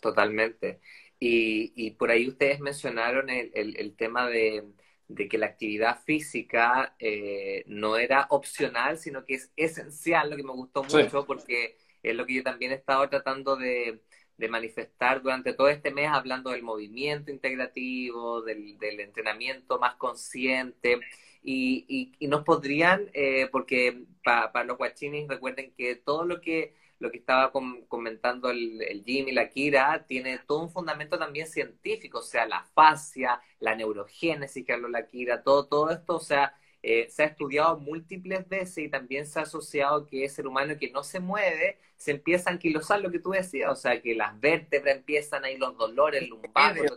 [0.00, 0.80] totalmente.
[1.18, 4.64] Y, por ahí ustedes mencionaron el tema de,
[5.08, 10.42] de que la actividad física eh, no era opcional, sino que es esencial, lo que
[10.42, 14.02] me gustó mucho, porque es lo que yo también he estado tratando de,
[14.50, 21.00] manifestar durante todo este mes, hablando del movimiento integrativo, del, entrenamiento más consciente.
[21.42, 27.10] Y, y, nos podrían, eh, porque para los guachinis recuerden que todo lo que lo
[27.10, 27.52] que estaba
[27.88, 32.64] comentando el, el Jimmy, la Kira, tiene todo un fundamento también científico, o sea, la
[32.74, 37.26] fascia, la neurogénesis que habló la Kira, todo, todo esto, o sea, eh, se ha
[37.26, 41.20] estudiado múltiples veces y también se ha asociado que el ser humano que no se
[41.20, 45.44] mueve se empieza a anquilosar lo que tú decías, o sea, que las vértebras empiezan
[45.44, 46.90] ahí los dolores lumbares,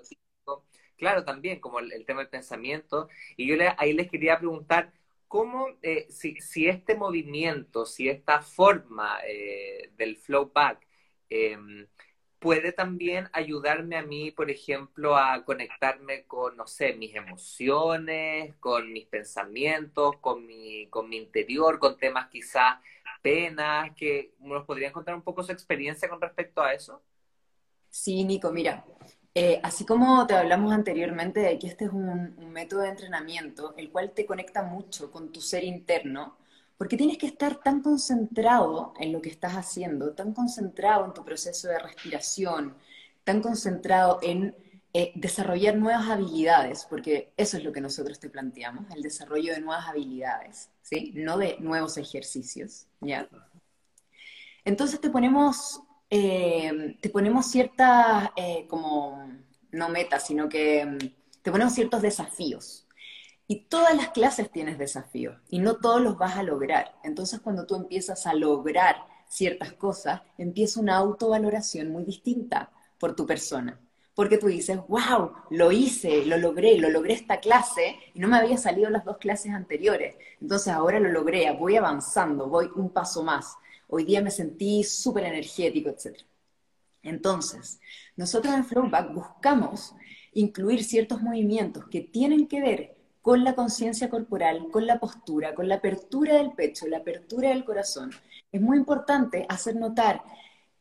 [1.00, 3.08] claro, también como el, tema del pensamiento.
[3.38, 4.92] Y yo ahí les quería preguntar,
[5.30, 10.86] ¿cómo, eh, si, este movimiento, si esta forma eh, del flow back,
[11.30, 11.88] em,
[12.40, 18.92] puede también ayudarme a mí, por ejemplo, a conectarme con, no sé, mis emociones, con
[18.94, 22.80] mis pensamientos, con mi, con mi interior, con temas quizás
[23.22, 27.04] penas, que nos podrían contar un poco su experiencia con respecto a eso.
[27.90, 28.86] Sí, Nico, mira,
[29.42, 33.90] eh, así como te hablamos anteriormente de que este es un, método de entrenamiento, el
[33.90, 36.36] cual te conecta mucho con tu ser interno,
[36.78, 41.24] porque tienes que estar tan concentrado en lo que estás haciendo, tan concentrado en tu
[41.24, 42.76] proceso de respiración,
[43.24, 44.58] tan concentrado en
[44.92, 49.62] eh, desarrollar nuevas habilidades, porque eso es lo que nosotros te planteamos, el desarrollo de
[49.62, 51.14] nuevas habilidades, ¿sí?
[51.16, 53.30] No de nuevos ejercicios, ¿ya?
[54.66, 59.30] Entonces te ponemos eh, te ponemos ciertas, eh, como,
[59.72, 60.98] no metas, sino que mm,
[61.42, 62.88] te ponemos ciertos desafíos.
[63.48, 66.96] Y todas las clases tienes desafíos y no todos los vas a lograr.
[67.04, 73.26] Entonces cuando tú empiezas a lograr ciertas cosas, empieza una autovaloración muy distinta por tu
[73.26, 73.80] persona.
[74.14, 78.38] Porque tú dices, wow, lo hice, lo logré, lo logré esta clase y no me
[78.38, 80.16] había salido las dos clases anteriores.
[80.42, 83.56] Entonces ahora lo logré, voy avanzando, voy un paso más
[83.90, 86.18] hoy día me sentí súper energético, etc.
[87.04, 87.80] Entonces,
[88.16, 89.96] nosotros en Flowback buscamos
[90.34, 95.68] incluir ciertos movimientos que tienen que ver con la conciencia corporal, con la postura, con
[95.68, 98.12] la apertura del pecho, la apertura del corazón.
[98.52, 100.24] Es muy importante hacer notar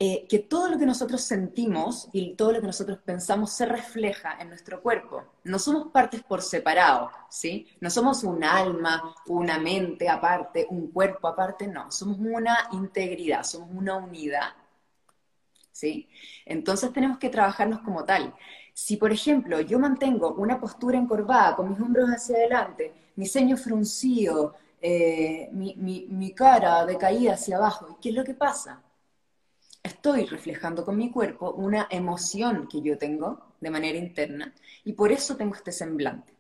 [0.01, 4.37] eh, que todo lo que nosotros sentimos y todo lo que nosotros pensamos se refleja
[4.41, 5.25] en nuestro cuerpo.
[5.43, 7.67] No somos partes por separado, ¿sí?
[7.81, 11.91] No somos un alma, una mente aparte, un cuerpo aparte, no.
[11.91, 14.53] Somos una integridad, somos una unidad,
[15.73, 16.09] ¿sí?
[16.47, 18.35] Entonces tenemos que trabajarnos como tal.
[18.73, 23.57] Si, por ejemplo, yo mantengo una postura encorvada, con mis hombros hacia adelante, mi ceño
[23.57, 25.75] fruncido, eh, mi,
[26.09, 28.83] mi cara decaída hacia abajo, ¿qué es lo que pasa?
[29.83, 35.13] Estoy reflejando con mi cuerpo una emoción que yo tengo de manera interna y por
[35.13, 36.35] eso tengo este semblante.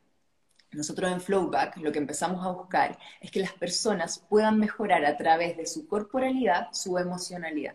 [0.72, 5.16] Nosotros en Flowback lo que empezamos a buscar es que las personas puedan mejorar a
[5.16, 7.74] través de su corporalidad su emocionalidad.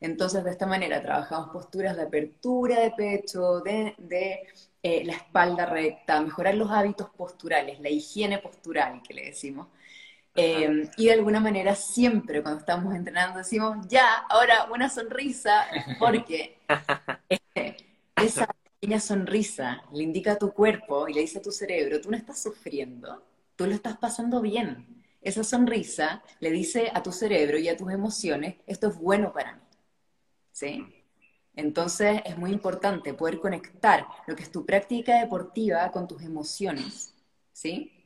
[0.00, 3.94] Entonces, de esta manera trabajamos posturas de apertura de pecho, de,
[4.82, 9.68] eh, la espalda recta, mejorar los hábitos posturales, la higiene postural que le decimos,
[10.36, 15.66] eh, y de alguna manera siempre cuando estamos entrenando decimos, ya, ahora una sonrisa,
[15.98, 16.58] porque
[17.28, 17.76] este,
[18.16, 22.10] esa pequeña sonrisa le indica a tu cuerpo y le dice a tu cerebro, tú
[22.10, 23.24] no estás sufriendo,
[23.56, 25.04] tú lo estás pasando bien.
[25.22, 29.54] Esa sonrisa le dice a tu cerebro y a tus emociones, esto es bueno para
[29.54, 29.60] mí.
[30.52, 30.86] ¿Sí?
[31.56, 37.14] Entonces es muy importante poder conectar lo que es tu práctica deportiva con tus emociones.
[37.52, 38.03] ¿Sí?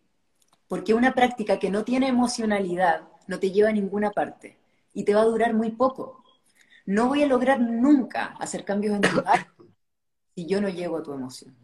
[0.69, 4.59] Porque una práctica que no tiene emocionalidad no te lleva a ninguna parte
[4.93, 6.23] y te va a durar muy poco.
[6.87, 9.49] No voy a lograr nunca hacer cambios en tu vida
[10.35, 11.55] si yo no llego a tu emoción.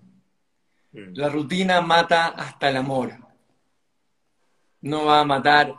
[0.93, 1.15] Mm.
[1.15, 3.13] La rutina mata hasta el amor.
[4.81, 5.75] No va a matar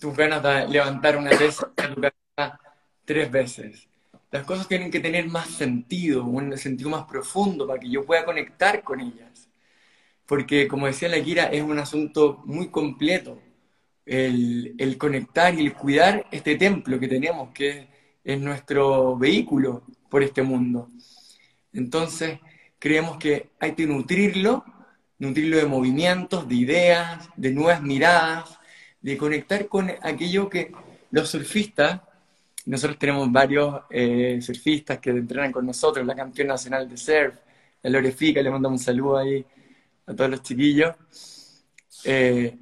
[0.00, 1.72] tus ganas de levantar una pesa
[3.04, 3.88] tres veces.
[4.30, 8.24] Las cosas tienen que tener más sentido, un sentido más profundo para que yo pueda
[8.24, 9.43] conectar con ellas
[10.26, 13.40] porque como decía la Kira, es un asunto muy completo.
[14.06, 17.88] El, conectar y el cuidar este templo que tenemos, que
[18.22, 20.90] es nuestro vehículo por este mundo.
[21.72, 22.38] Entonces,
[22.78, 24.64] creemos que hay que nutrirlo,
[25.18, 28.58] nutrirlo de movimientos, de ideas, de nuevas miradas,
[29.00, 30.72] de conectar con aquello que
[31.10, 32.00] los surfistas,
[32.66, 37.34] nosotros tenemos varios eh, surfistas que entrenan con nosotros, la campeona nacional de surf,
[37.82, 39.44] la Lorefica, le mandamos un saludo ahí
[40.06, 40.94] a todos los chiquillos,
[42.04, 42.58] eh,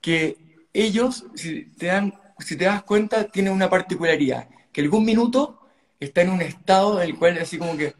[0.00, 0.36] que
[0.72, 5.60] ellos, si te, dan, si te das cuenta, tienen una particularidad, que algún minuto
[6.00, 7.94] está en un estado en el cual así como que,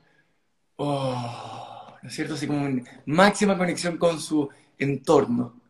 [0.77, 2.35] oh, ¿no es cierto?
[2.35, 5.61] Así como una máxima conexión con su entorno.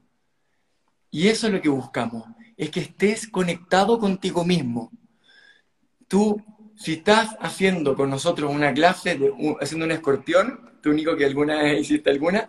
[1.10, 2.24] Y eso es lo que buscamos,
[2.56, 4.90] es que estés conectado contigo mismo.
[6.08, 6.42] Tú,
[6.76, 11.62] si estás haciendo con nosotros una clase, de, haciendo un escorpión, tú único que alguna
[11.62, 12.48] vez hiciste alguna,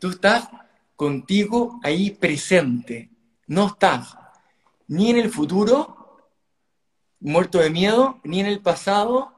[0.00, 0.48] Tú estás
[0.96, 3.10] contigo ahí presente.
[3.46, 4.16] No estás
[4.88, 6.18] ni en el futuro,
[7.20, 9.32] muerto de miedo, ni en el pasado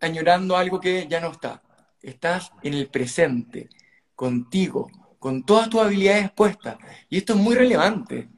[0.00, 1.62] añorando algo que ya no está.
[2.02, 3.68] Estás en el presente,
[4.14, 6.76] contigo, con todas tus habilidades puestas.
[7.08, 8.28] Y esto es muy relevante,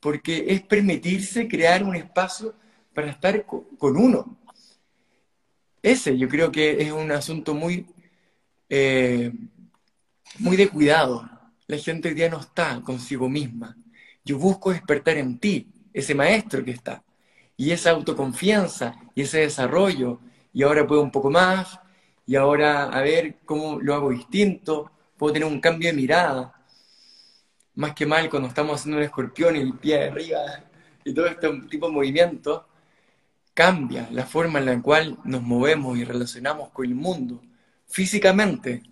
[0.00, 2.54] porque es permitirse crear un espacio
[2.94, 4.38] para estar con uno.
[5.82, 7.86] Ese yo creo que es un asunto muy,
[8.68, 9.32] eh,
[10.38, 11.28] muy de cuidado.
[11.66, 13.76] La gente hoy día no está consigo misma.
[14.24, 17.02] Yo busco despertar en ti, ese maestro que está.
[17.56, 20.20] Y esa autoconfianza y ese desarrollo.
[20.52, 21.78] Y ahora puedo un poco más.
[22.26, 24.90] Y ahora a ver cómo lo hago distinto.
[25.16, 26.54] Puedo tener un cambio de mirada.
[27.74, 30.38] Más que mal cuando estamos haciendo un escorpión y el pie de arriba
[31.04, 32.62] y todo este tipo de movimientos
[33.54, 37.40] cambia la forma en la cual nos movemos y relacionamos con el mundo
[37.86, 38.82] físicamente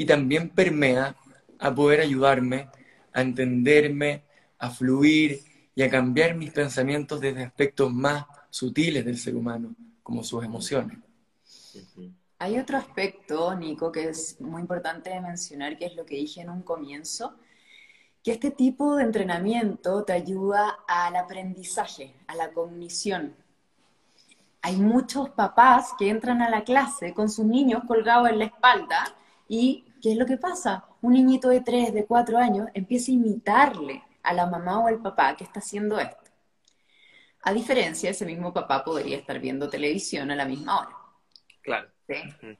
[0.00, 1.14] y también permea
[1.58, 2.70] a poder ayudarme
[3.12, 4.22] a entenderme,
[4.58, 5.42] a fluir
[5.74, 10.96] y a cambiar mis pensamientos desde aspectos más sutiles del ser humano, como sus emociones.
[12.38, 16.48] Hay otro aspecto, Nico, que es muy importante mencionar, que es lo que dije en
[16.48, 17.34] un comienzo,
[18.24, 23.34] que este tipo de entrenamiento te ayuda al aprendizaje, a la cognición,
[24.62, 29.14] hay muchos papás que entran a la clase con sus niños colgados en la espalda
[29.46, 30.84] y ¿qué es lo que pasa?
[31.02, 35.00] Un niñito de 3, de 4 años empieza a imitarle a la mamá o al
[35.00, 36.30] papá que está haciendo esto.
[37.42, 40.96] A diferencia, ese mismo papá podría estar viendo televisión a la misma hora.
[41.62, 41.88] Claro.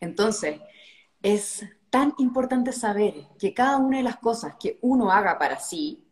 [0.01, 0.61] Entonces,
[1.23, 6.07] es tan importante saber que cada una de las cosas que uno haga para sí,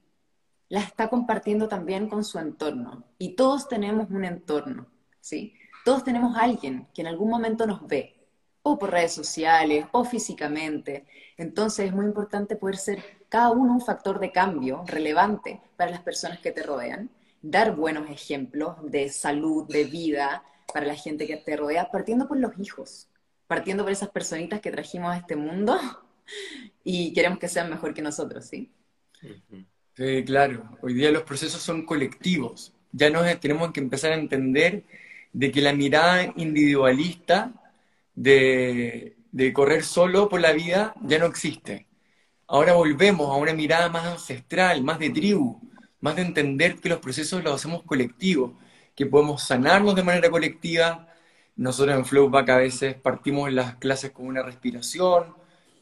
[0.69, 3.05] la está compartiendo también con su entorno.
[3.17, 4.87] Y todos tenemos un entorno,
[5.21, 5.55] ¿sí?
[5.85, 8.18] Todos tenemos a alguien que en algún momento nos ve,
[8.63, 11.07] o por redes sociales, o físicamente.
[11.37, 16.01] Entonces es muy importante poder ser cada uno un factor de cambio relevante para las
[16.01, 17.11] personas que te rodean,
[17.43, 20.43] dar buenos ejemplos de salud, de vida
[20.73, 23.09] para la gente que te rodea, partiendo por los hijos,
[23.47, 25.79] partiendo por esas personitas que trajimos a este mundo
[26.85, 28.71] y queremos que sean mejor que nosotros, ¿sí?
[30.27, 30.79] Claro.
[30.81, 32.73] Hoy día los procesos son colectivos.
[32.93, 34.85] Ya nos tenemos que empezar a entender
[35.33, 37.53] de que la mirada individualista
[38.19, 41.87] de, correr solo por la vida ya no existe.
[42.47, 45.61] Ahora volvemos a una mirada más ancestral, más de tribu,
[46.01, 48.53] más de entender que los procesos los hacemos colectivos,
[48.95, 51.09] que podemos sanarnos de manera colectiva.
[51.57, 55.35] Nosotros en Flowback a veces partimos las clases con una respiración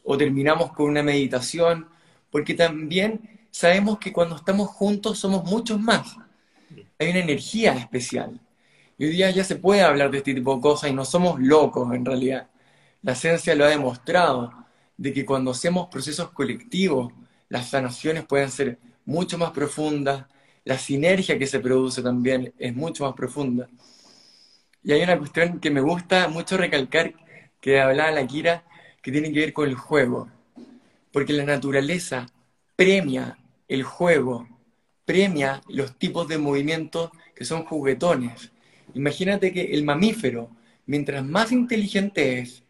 [0.03, 1.89] o terminamos con una meditación,
[2.31, 6.15] porque también sabemos que cuando estamos juntos somos muchos más.
[6.99, 8.39] Hay una energía especial.
[8.97, 11.39] Y hoy día ya se puede hablar de este tipo de cosas y no somos
[11.39, 12.49] locos en realidad.
[13.03, 14.51] La ciencia lo ha demostrado,
[14.97, 17.13] de que cuando hacemos procesos colectivos,
[17.49, 20.25] las sanaciones pueden ser mucho más profundas,
[20.65, 23.69] la sinergia que se produce también es mucho más profunda.
[24.83, 27.13] Y hay una cuestión que me gusta mucho recalcar,
[27.61, 28.65] que hablaba la Kira,
[29.01, 30.29] que tiene que ver con el juego.
[31.11, 32.25] Porque la naturaleza
[32.75, 33.37] premia
[33.67, 34.47] el juego,
[35.05, 38.51] premia los tipos de movimientos que son juguetones.
[38.97, 40.49] Imagínate que el mamífero,
[40.85, 42.63] mientras más inteligente es,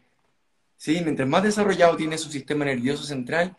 [0.76, 1.00] ¿sí?
[1.02, 3.56] mientras más desarrollado tiene su sistema nervioso central,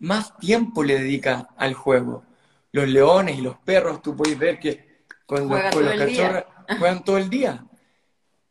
[0.00, 2.24] más tiempo le dedica al juego.
[2.72, 6.44] Los leones y los perros, tú puedes ver que con los, cachorros
[6.78, 7.64] juegan todo el día.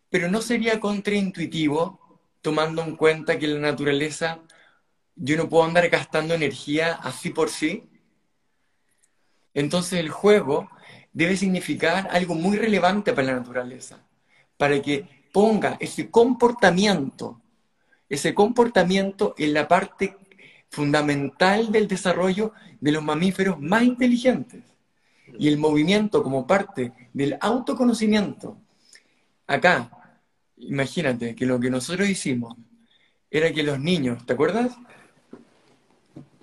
[0.10, 4.40] Pero no sería contraintuitivo tomando en cuenta que la naturaleza,
[5.16, 7.90] yo no puedo andar gastando energía así por sí.
[9.54, 10.70] Entonces el juego
[11.18, 13.98] debe significar algo muy relevante para la naturaleza,
[14.56, 17.42] para que ponga ese comportamiento,
[18.08, 20.16] ese comportamiento en la parte
[20.70, 24.62] fundamental del desarrollo de los mamíferos más inteligentes
[25.40, 28.56] y el movimiento como parte del autoconocimiento.
[29.48, 29.90] Acá,
[30.58, 32.56] imagínate que lo que nosotros hicimos
[33.32, 34.78] era que los niños, ¿te acuerdas?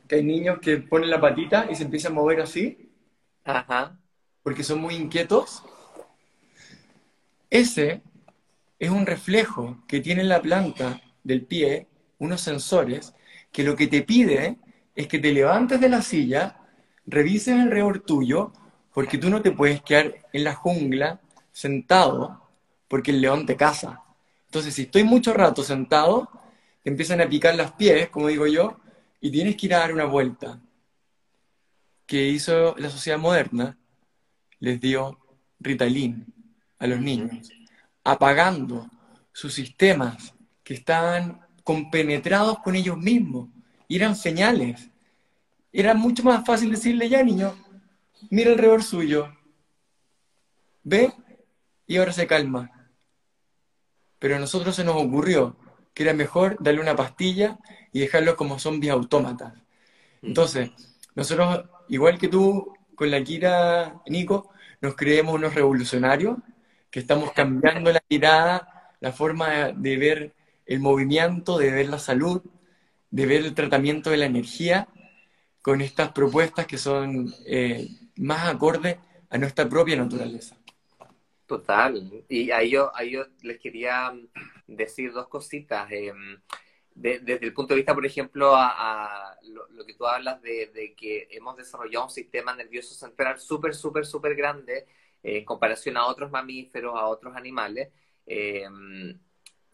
[0.08, 2.90] Que hay niños que ponen la patita y se empiezan a mover así.
[3.44, 4.00] Ajá
[4.44, 5.64] porque son muy inquietos,
[7.50, 8.02] ese
[8.78, 11.88] es un reflejo que tiene la planta del pie,
[12.18, 13.14] unos sensores,
[13.50, 14.58] que lo que te pide
[14.94, 16.60] es que te levantes de la silla,
[17.06, 18.52] revises alrededor tuyo,
[18.92, 21.20] porque tú no te puedes quedar en la jungla
[21.50, 22.48] sentado,
[22.86, 24.02] porque el león te caza.
[24.46, 26.28] Entonces, si estoy mucho rato sentado,
[26.82, 28.76] te empiezan a picar los pies, como digo yo,
[29.20, 30.60] y tienes que ir a dar una vuelta.
[32.06, 33.78] que hizo la sociedad moderna?
[34.60, 35.18] Les dio
[35.60, 36.26] Ritalin
[36.78, 37.50] a los niños,
[38.02, 38.88] apagando
[39.32, 43.48] sus sistemas que estaban compenetrados con ellos mismos.
[43.88, 44.90] Y eran señales.
[45.72, 47.54] Era mucho más fácil decirle ya, niño,
[48.30, 49.34] mira alrededor suyo.
[50.82, 51.12] Ve
[51.86, 52.70] y ahora se calma.
[54.18, 55.56] Pero a nosotros se nos ocurrió
[55.92, 57.58] que era mejor darle una pastilla
[57.92, 59.54] y dejarlos como zombies autómatas.
[60.22, 60.26] Mm.
[60.28, 60.70] Entonces,
[61.14, 66.38] nosotros, igual que tú, con la Kira, Nico, nos creemos unos revolucionarios
[66.90, 70.34] que estamos cambiando la mirada, la forma de ver
[70.66, 72.42] el movimiento, de ver la salud,
[73.10, 74.88] de ver el tratamiento de la energía
[75.62, 78.98] con estas propuestas que son eh, más acordes
[79.30, 80.56] a nuestra propia naturaleza.
[81.46, 82.24] Total.
[82.28, 84.12] Y ahí yo, yo les quería
[84.66, 85.88] decir dos cositas.
[86.96, 91.28] Em, desde el punto de vista, por ejemplo, a, lo, que tú hablas de, que
[91.30, 94.86] hemos desarrollado un sistema nervioso central súper, súper, súper grande
[95.22, 97.90] eh, en comparación a otros mamíferos, a otros animales.
[98.26, 99.18] Em,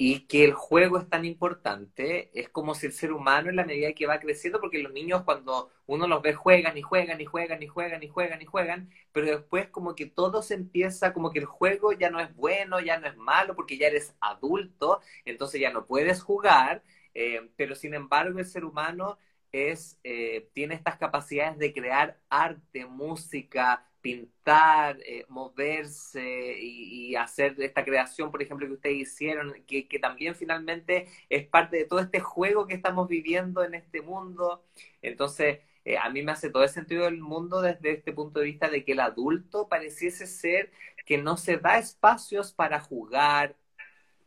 [0.02, 3.66] y que el juego es tan importante, es como si el ser humano en la
[3.66, 7.26] medida que va creciendo, porque los niños cuando uno los ve juegan y juegan y
[7.26, 11.30] juegan y juegan y juegan y juegan, pero después como que todo se empieza, como
[11.30, 15.02] que el juego ya no es bueno, ya no es malo, porque ya eres adulto,
[15.26, 16.82] entonces ya no puedes jugar,
[17.14, 19.18] eh, pero sin embargo el ser humano
[19.52, 27.84] es, eh, tiene estas capacidades de crear arte, música, pintar, eh, moverse y, hacer esta
[27.84, 32.66] creación, por ejemplo, que ustedes hicieron, que, también finalmente es parte de todo este juego
[32.66, 34.64] que estamos viviendo en este mundo.
[35.02, 35.60] Entonces,
[36.00, 38.84] a mí me hace todo el sentido del mundo desde este punto de vista de
[38.84, 40.70] que el adulto pareciese ser
[41.10, 43.56] que no se da espacios para jugar,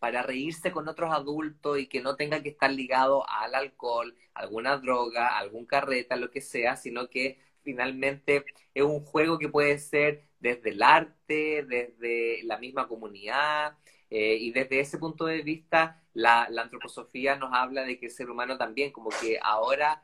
[0.03, 4.75] para reírse con otros adultos y que no tenga que estar ligado al alcohol, alguna
[4.75, 8.43] droga, algún carreta, lo que sea, sino que finalmente
[8.73, 13.77] es un juego que puede ser desde el arte, desde la misma comunidad,
[14.09, 18.29] eh, y desde ese punto de vista la, antroposofía nos habla de que el ser
[18.29, 20.03] humano también, como que ahora,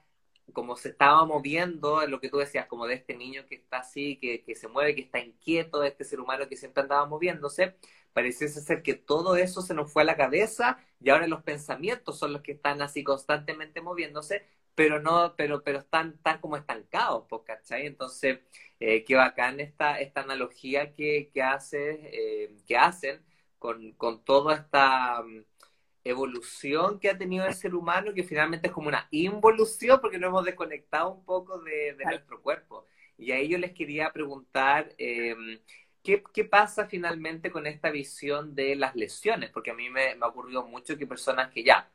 [0.54, 4.16] como se estaba moviendo, lo que tú decías, como de este niño que está así,
[4.16, 7.76] que, que se mueve, que está inquieto, de este ser humano que siempre andaba moviéndose,
[8.14, 12.18] pareciese ser que todo eso se nos fue a la cabeza y ahora los pensamientos
[12.20, 14.46] son los que están así constantemente moviéndose,
[14.76, 17.86] pero no, pero, pero están tan como estancados, ¿cachai?
[17.86, 18.40] Entonces,
[18.80, 23.22] eh, qué bacán esta, esta analogía que, que, hace, eh, que hacen
[23.58, 25.44] con, con toda esta mm,
[26.04, 30.30] evolución que ha tenido el ser humano, que finalmente es como una involución, porque nos
[30.30, 32.88] hemos desconectado un poco de, nuestro cuerpo.
[33.18, 35.60] Y ahí yo les quería preguntar, em,
[36.10, 39.52] ¿qué, ¿qué, pasa finalmente con esta visión de las lesiones?
[39.52, 41.92] Porque a mí me, me ha ocurrido mucho que personas que ya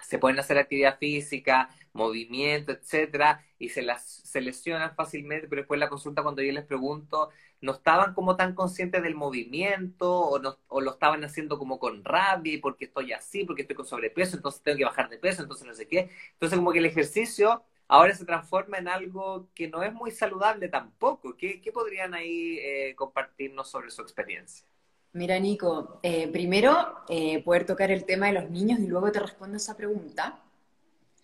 [0.00, 5.78] se pueden hacer actividad física, movimiento, etcétera, y se las se lesionan fácilmente, pero después
[5.78, 7.30] la consulta cuando yo les pregunto,
[7.60, 12.02] no estaban como tan conscientes del movimiento o, no, o lo estaban haciendo como con
[12.04, 15.42] rabia y porque estoy así, porque estoy con sobrepeso, entonces tengo que bajar de peso,
[15.42, 16.10] entonces no sé qué.
[16.32, 20.68] Entonces como que el ejercicio ahora se transforma en algo que no es muy saludable
[20.68, 21.36] tampoco.
[21.36, 24.64] ¿Qué, podrían ahí eh, compartirnos sobre su experiencia?
[25.12, 29.18] Mira, Nico, eh, primero eh, poder tocar el tema de los niños y luego te
[29.18, 30.40] respondo esa pregunta,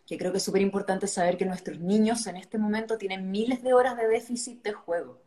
[0.09, 3.63] que creo que es súper importante saber que nuestros niños en este momento tienen miles
[3.63, 5.21] de horas de déficit de juego.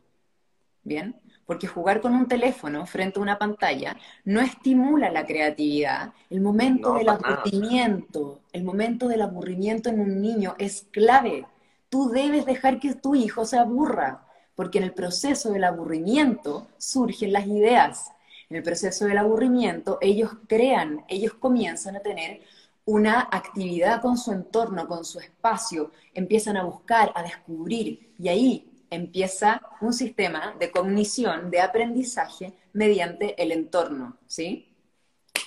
[0.90, 1.16] ¿Bien?
[1.46, 6.14] Porque jugar con un teléfono frente a una pantalla no estimula la creatividad.
[6.32, 11.46] El momento del aburrimiento, el momento del aburrimiento en un niño es clave.
[11.90, 14.26] Tú debes dejar que tu hijo se aburra,
[14.56, 18.12] porque en el proceso del aburrimiento surgen las ideas
[18.50, 22.42] en el proceso del aburrimiento, ellos crean, ellos comienzan a tener
[22.84, 28.69] una actividad con su entorno, con su espacio, empiezan a buscar, a descubrir, y ahí
[28.90, 34.66] empieza un sistema de cognición, de aprendizaje mediante el entorno, ¿sí?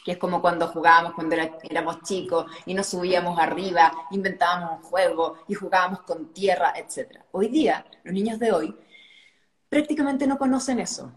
[0.04, 5.36] que es como cuando jugábamos cuando éramos chicos y nos subíamos arriba, inventábamos un juego
[5.48, 7.20] y jugábamos con tierra, etc.
[7.30, 8.76] Hoy día, los niños de hoy
[9.68, 11.12] prácticamente no conocen eso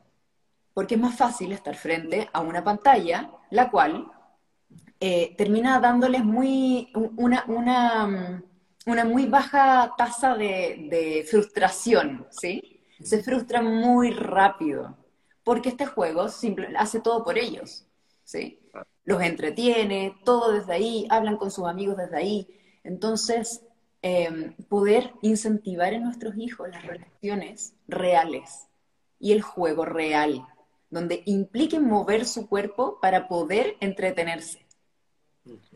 [0.75, 4.11] porque es más fácil estar frente a una pantalla, la cual
[4.99, 8.43] eh, termina dándoles muy, una, una,
[8.85, 12.81] una muy baja tasa de, frustración, ¿sí?
[13.01, 14.97] Se frustran muy rápido,
[15.43, 17.85] porque este juego simple, hace todo por ellos,
[18.23, 18.59] ¿sí?
[19.03, 22.47] Los entretiene, todo desde ahí, hablan con sus amigos desde ahí.
[22.83, 23.61] Entonces,
[24.01, 28.67] em, poder incentivar en nuestros hijos las relaciones reales
[29.19, 30.45] y el juego real,
[30.89, 34.65] donde impliquen mover su cuerpo para poder entretenerse.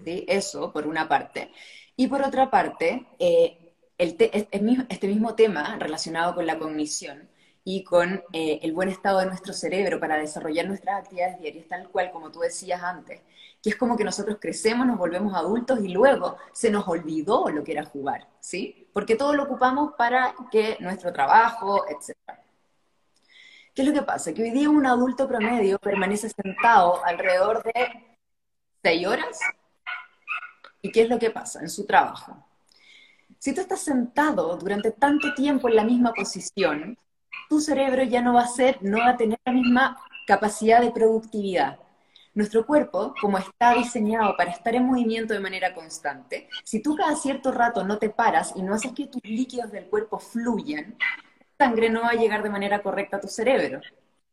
[0.04, 0.26] ¿Sí?
[0.28, 1.52] Eso, por una parte.
[2.00, 7.28] Y por otra parte, eh, este mismo tema relacionado con la cognición
[7.66, 11.90] y con eh, el buen estado de nuestro cerebro para desarrollar nuestras actividades diarias, tal
[11.90, 13.20] cual como tú decías antes,
[13.62, 17.66] que es como que nosotros crecemos, nos volvemos adultos y luego se nos olvidó lo
[17.66, 18.88] que era jugar, ¿sí?
[18.94, 22.16] Porque todo lo ocupamos para que nuestro trabajo, etc.
[23.76, 24.34] ¿Qué es lo que pasa?
[24.34, 28.18] Que hoy día un adulto promedio permanece sentado alrededor de
[28.82, 29.42] seis horas.
[30.82, 32.46] ¿Y qué es lo que pasa en su trabajo?
[33.38, 36.98] Si tú estás sentado durante tanto tiempo en la misma posición,
[37.50, 40.92] tu cerebro ya no va a ser, no va a tener la misma capacidad de
[40.92, 41.80] productividad.
[42.34, 47.16] Nuestro cuerpo, como está diseñado para estar en movimiento de manera constante, si tú cada
[47.16, 50.96] cierto rato no te paras y no haces que tus líquidos del cuerpo fluyan,
[51.58, 53.82] la sangre no va a llegar de manera correcta a tu cerebro.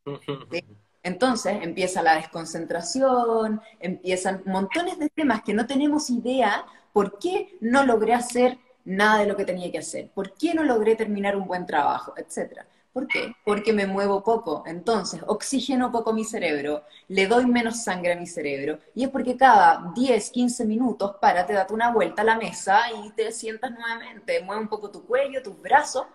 [1.06, 7.84] Entonces empieza la desconcentración, empiezan montones de temas que no tenemos idea por qué no
[7.84, 11.46] logré hacer nada de lo que tenía que hacer, por qué no logré terminar un
[11.46, 12.66] buen trabajo, etcétera.
[12.92, 13.32] ¿Por qué?
[13.44, 14.64] Porque me muevo poco.
[14.66, 19.36] Entonces, oxígeno poco mi cerebro, le doy menos sangre a mi cerebro, y es porque
[19.36, 24.42] cada 10, 15 minutos, párate, date una vuelta a la mesa y te sientas nuevamente,
[24.42, 26.06] mueve un poco tu cuello, tus brazos,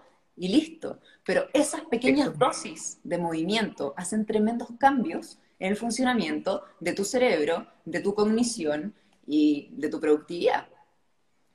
[0.41, 0.99] y listo.
[1.23, 7.67] Pero esas pequeñas dosis de movimiento hacen tremendos cambios en el funcionamiento de tu cerebro,
[7.85, 8.95] de tu cognición
[9.27, 10.67] y de tu productividad.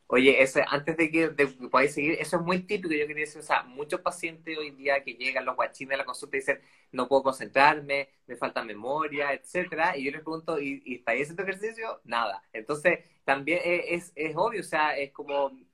[0.06, 1.28] Oye, ese, antes de que
[1.68, 5.02] podáis seguir, eso es muy típico, yo quería decir, o sea, muchos pacientes hoy día
[5.02, 6.60] que llegan los guachines a la consulta y dicen,
[6.92, 11.42] no puedo concentrarme, me falta memoria, etcétera, y yo les pregunto, ¿y, y estáis haciendo
[11.42, 12.00] ejercicio?
[12.04, 12.40] Nada.
[12.52, 15.65] Entonces, también es, es, obvio, o sea, es como, eh,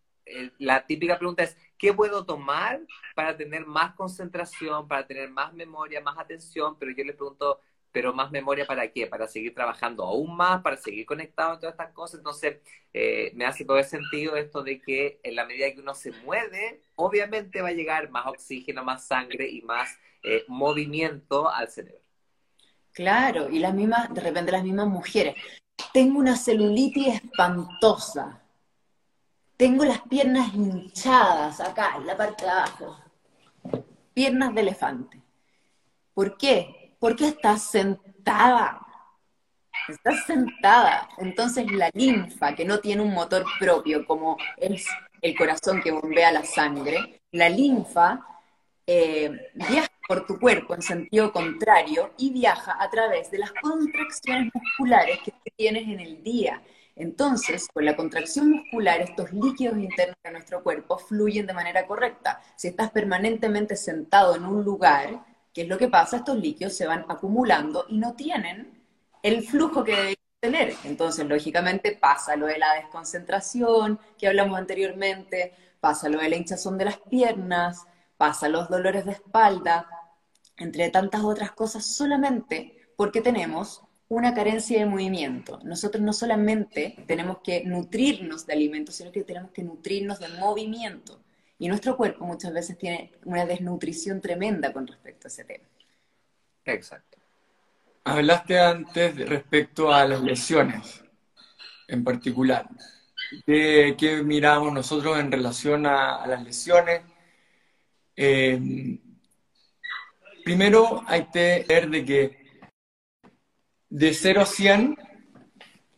[0.58, 2.80] la típica pregunta es, ¿qué puedo tomar
[3.14, 6.78] para tener más concentración, para tener más memoria, más atención?
[6.78, 7.60] Pero yo les pregunto,
[7.92, 9.06] pero más memoria para qué?
[9.06, 12.18] Para seguir trabajando aún más, para seguir conectado a todas estas cosas.
[12.18, 12.60] Entonces,
[12.92, 16.12] eh, me hace todo el sentido esto de que en la medida que uno se
[16.24, 22.00] mueve, obviamente va a llegar más oxígeno, más sangre y más eh, movimiento al cerebro.
[22.92, 25.34] Claro, y las mismas, de repente las mismas mujeres.
[25.92, 28.41] Tengo una celulitis espantosa.
[29.62, 32.98] Tengo las piernas hinchadas acá, en la parte de abajo.
[34.12, 35.22] Piernas de elefante.
[36.12, 36.96] ¿Por qué?
[36.98, 38.84] porque estás sentada.
[39.88, 41.08] Estás sentada.
[41.18, 44.84] Entonces la linfa, que no tiene un motor propio, como es
[45.20, 48.26] el corazón que bombea la sangre, la linfa
[48.84, 54.52] eh, viaja por tu cuerpo en sentido contrario y viaja a través de las contracciones
[54.52, 56.60] musculares que tienes en el día.
[56.96, 62.40] Entonces, con la contracción muscular, estos líquidos internos de nuestro cuerpo fluyen de manera correcta.
[62.56, 66.16] Si estás permanentemente sentado en un lugar, ¿Qué es lo que pasa?
[66.18, 68.82] Estos líquidos se van acumulando y no tienen
[69.22, 70.74] el flujo que deben tener.
[70.84, 76.78] Entonces, lógicamente, pasa lo de la desconcentración que hablamos anteriormente, pasa lo de la hinchazón
[76.78, 77.86] de las piernas,
[78.16, 79.88] pasa los dolores de espalda,
[80.56, 83.82] entre tantas otras cosas, solamente porque tenemos
[84.16, 85.58] una carencia de movimiento.
[85.64, 91.22] Nosotros no solamente tenemos que nutrirnos de alimentos, sino que tenemos que nutrirnos de movimiento.
[91.58, 95.64] Y nuestro cuerpo muchas veces tiene una desnutrición tremenda con respecto a ese tema.
[96.66, 97.16] Exacto.
[98.04, 101.02] Hablaste antes respecto a las lesiones
[101.88, 102.68] en particular.
[103.46, 107.00] ¿Qué, miramos nosotros en relación a, las lesiones?
[108.14, 108.98] Eh,
[110.44, 112.41] primero hay que ver de que
[113.92, 114.96] de 0 a 100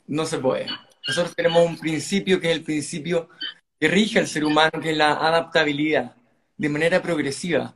[0.09, 0.67] no se puede.
[1.07, 3.29] Nosotros tenemos un principio que es el principio
[3.79, 6.17] que rige al ser humano, que es la adaptabilidad,
[6.57, 7.73] de manera progresiva.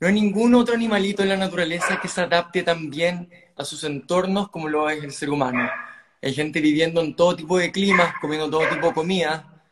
[0.00, 3.84] No hay ningún otro animalito en la naturaleza que se adapte tan bien a sus
[3.84, 5.70] entornos como lo es el ser humano.
[6.20, 9.62] Hay gente viviendo en todo tipo de climas, comiendo todo tipo de comida,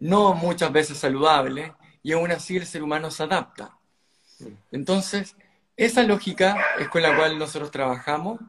[0.00, 3.78] no muchas veces saludable, y aún así el ser humano se adapta.
[4.72, 5.36] Entonces,
[5.76, 8.40] esa lógica es con la cual nosotros trabajamos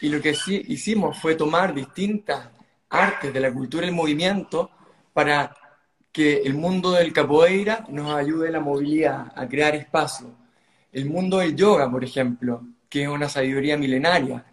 [0.00, 2.48] y lo que sí hicimos fue tomar distintas
[2.90, 4.70] artes de la cultura del movimiento
[5.12, 5.56] para
[6.12, 10.30] que el mundo del capoeira nos ayude a la movilidad, a crear espacio.
[10.92, 14.44] El mundo del yoga, por ejemplo, que es una sabiduría milenaria,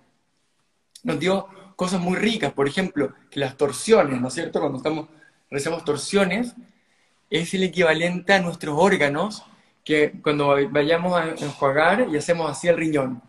[1.04, 4.60] nos dio cosas muy ricas, por ejemplo, que las torsiones, ¿no es cierto?
[4.60, 5.10] Cuando estamos,
[5.50, 6.56] realizamos torsiones,
[7.30, 9.44] es el equivalente a nuestros órganos,
[9.84, 13.22] que cuando vayamos a enjuagar y hacemos así el riñón,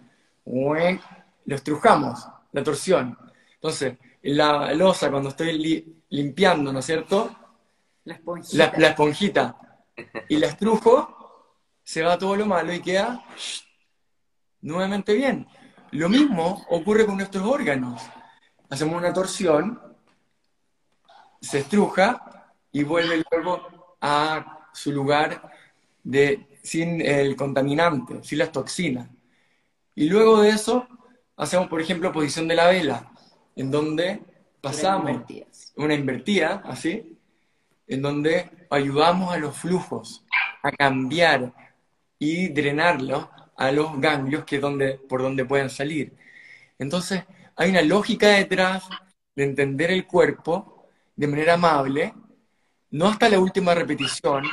[1.44, 3.18] lo estrujamos, la torsión.
[3.54, 7.34] Entonces, la losa, cuando estoy limpiando, ¿no es cierto?
[8.04, 8.72] La esponjita.
[8.78, 9.56] La, esponjita.
[10.28, 13.24] Y la estrujo, se va todo lo malo y queda
[14.60, 15.46] nuevamente bien.
[15.90, 18.00] Lo mismo ocurre con nuestros órganos.
[18.70, 19.80] Hacemos una torsión,
[21.40, 25.52] se estruja y vuelve luego a su lugar
[26.02, 29.08] de, sin el contaminante, sin las toxinas.
[29.94, 30.88] Y luego de eso,
[31.36, 33.12] hacemos, por ejemplo, posición de la vela,
[33.56, 34.22] en donde
[34.60, 35.22] pasamos
[35.76, 37.18] una invertida, así,
[37.86, 40.24] en donde ayudamos a los flujos
[40.62, 41.52] a cambiar
[42.18, 46.16] y drenarlos a los ganglios, que es donde, por donde pueden salir.
[46.78, 47.24] Entonces,
[47.56, 48.84] hay una lógica detrás
[49.34, 52.14] de entender el cuerpo de manera amable,
[52.90, 54.44] no hasta la última repetición.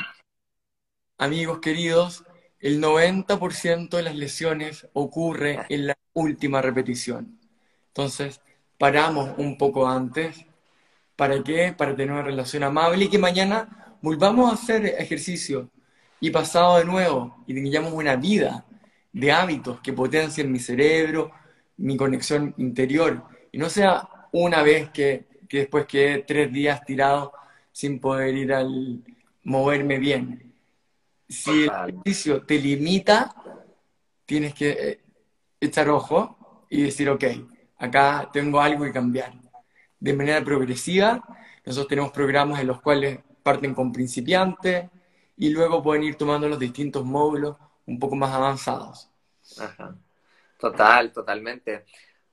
[1.18, 2.24] Amigos queridos,
[2.60, 7.38] el 90% de las lesiones ocurre en la última repetición.
[7.88, 8.40] Entonces,
[8.78, 10.44] paramos un poco antes.
[11.16, 11.74] ¿Para qué?
[11.76, 15.70] Para tener una relación amable y que mañana volvamos a hacer ejercicio
[16.20, 18.64] y pasado de nuevo y tengamos una vida
[19.12, 21.32] de hábitos que potencien mi cerebro,
[21.78, 27.32] mi conexión interior y no sea una vez que, que después quede tres días tirado
[27.72, 29.02] sin poder ir al
[29.44, 30.49] moverme bien.
[31.30, 33.34] Si el ejercicio te limita,
[34.26, 35.00] tienes que eh,
[35.60, 37.24] echar ojo y decir, ok,
[37.78, 39.32] acá tengo algo que cambiar.
[39.98, 41.22] De manera progresiva,
[41.64, 44.90] nosotros tenemos programas en los cuales parten con principiantes
[45.36, 47.56] y luego pueden ir tomando los distintos módulos
[47.86, 49.08] un poco más avanzados.
[49.58, 49.96] Ajá.
[50.58, 51.84] Total, totalmente.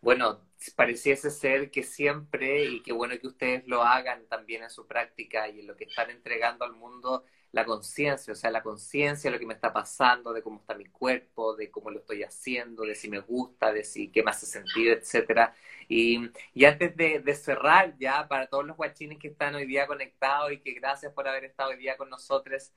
[0.02, 0.42] Bueno,
[0.76, 5.48] pareciese ser que siempre, y qué bueno que ustedes lo hagan también en su práctica
[5.50, 9.36] y en lo que están entregando al mundo, la conciencia, o sea, la conciencia de
[9.36, 12.84] lo que me está pasando, de cómo está mi cuerpo, de cómo lo estoy haciendo,
[12.84, 15.54] de si me gusta, de si qué me hace sentido, etcétera.
[15.88, 19.88] Y, y antes de, de, cerrar ya, para todos los guachines que están hoy día
[19.88, 22.72] conectados y que gracias por haber estado hoy día con nosotros,